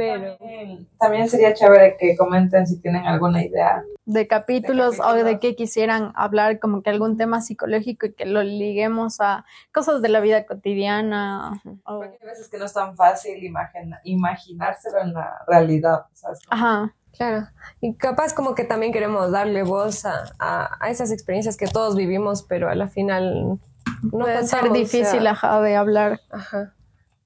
Pero 0.00 0.36
También, 0.38 0.88
también 0.98 1.28
sería 1.28 1.52
chévere 1.52 1.96
que 1.98 2.16
comenten 2.16 2.66
si 2.66 2.80
tienen 2.80 3.04
alguna 3.06 3.44
idea. 3.44 3.82
de 4.06 4.26
capítulos, 4.26 4.98
o 4.98 5.12
de 5.12 5.20
capítulos. 5.20 5.40
que 5.40 5.54
quisieran 5.56 6.12
hablar 6.16 6.58
como 6.58 6.82
que 6.82 6.90
algún 6.90 7.16
tema 7.18 7.40
psicológico 7.42 8.06
y 8.06 8.12
que 8.14 8.24
lo 8.24 8.42
liguemos 8.42 9.20
a 9.20 9.44
cosas 9.74 10.00
de 10.02 10.08
la 10.08 10.20
vida 10.20 10.46
cotidiana. 10.46 11.60
o- 11.84 11.98
Porque 11.98 12.18
hay 12.22 12.28
veces 12.28 12.48
que 12.48 12.58
no 12.58 12.64
es 12.64 12.72
tan 12.72 12.96
fácil 12.96 13.44
imagina- 13.44 14.00
imaginárselo 14.04 15.00
en 15.02 15.12
la 15.12 15.42
realidad. 15.46 16.06
¿sabes? 16.14 16.40
Ajá, 16.50 16.94
Claro, 17.12 17.46
y 17.80 17.94
capaz 17.94 18.32
como 18.32 18.54
que 18.54 18.62
también 18.64 18.92
queremos 18.92 19.30
darle 19.32 19.64
voz 19.64 20.06
a, 20.06 20.22
a, 20.38 20.78
a 20.80 20.90
esas 20.90 21.10
experiencias 21.10 21.56
que 21.56 21.66
todos 21.66 21.96
vivimos, 21.96 22.44
pero 22.44 22.68
a 22.70 22.74
la 22.76 22.86
final 22.88 23.58
no 24.02 24.10
puede 24.10 24.46
ser 24.46 24.60
contamos, 24.60 24.78
difícil 24.78 25.18
o 25.18 25.22
sea, 25.22 25.30
ajá, 25.32 25.60
de 25.60 25.74
hablar. 25.76 26.20
Ajá. 26.30 26.72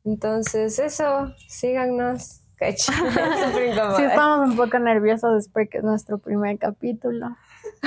Entonces, 0.04 0.78
eso, 0.78 1.32
síganos. 1.48 2.40
Súper 2.76 3.72
incómodo. 3.72 3.96
Si 3.96 4.02
estamos 4.02 4.48
un 4.50 4.56
poco 4.56 4.78
nerviosos 4.78 5.44
es 5.44 5.48
porque 5.48 5.78
es 5.78 5.84
nuestro 5.84 6.18
primer 6.18 6.58
capítulo. 6.58 7.36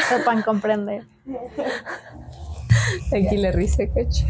Sepan 0.09 0.41
comprender. 0.43 1.05
Aquí 3.15 3.37
le 3.37 3.51
risa, 3.51 3.83
cach. 3.93 4.21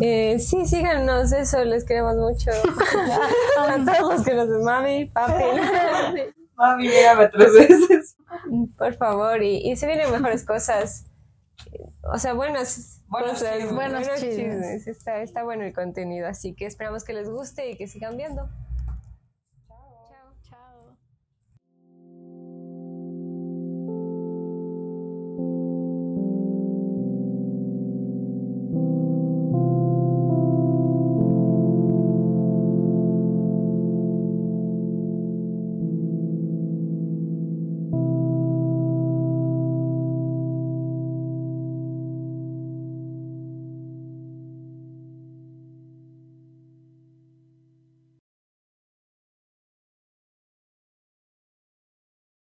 Eh, 0.00 0.38
sí, 0.38 0.66
síganos, 0.66 1.32
eso, 1.32 1.64
les 1.64 1.84
queremos 1.84 2.16
mucho. 2.16 2.50
a 3.58 3.84
todos 3.84 4.14
los 4.14 4.24
que 4.24 4.34
nos 4.34 4.48
mami, 4.62 5.06
papi. 5.06 5.42
Mami, 6.56 6.88
mírame 6.88 7.28
tres 7.28 7.52
veces. 7.52 8.16
Por 8.76 8.94
favor, 8.94 9.42
y, 9.42 9.58
y 9.70 9.76
se 9.76 9.86
vienen 9.86 10.10
mejores 10.10 10.44
cosas. 10.44 11.04
O 12.12 12.18
sea, 12.18 12.34
buenas 12.34 13.02
Buenos 13.08 13.32
cosas. 13.32 13.52
chismes. 13.52 13.72
Buenos 13.72 14.20
chismes. 14.20 14.86
Está, 14.86 15.22
está 15.22 15.44
bueno 15.44 15.64
el 15.64 15.72
contenido, 15.72 16.26
así 16.26 16.54
que 16.54 16.66
esperamos 16.66 17.04
que 17.04 17.12
les 17.12 17.28
guste 17.30 17.70
y 17.70 17.76
que 17.76 17.86
sigan 17.86 18.16
viendo. 18.16 18.48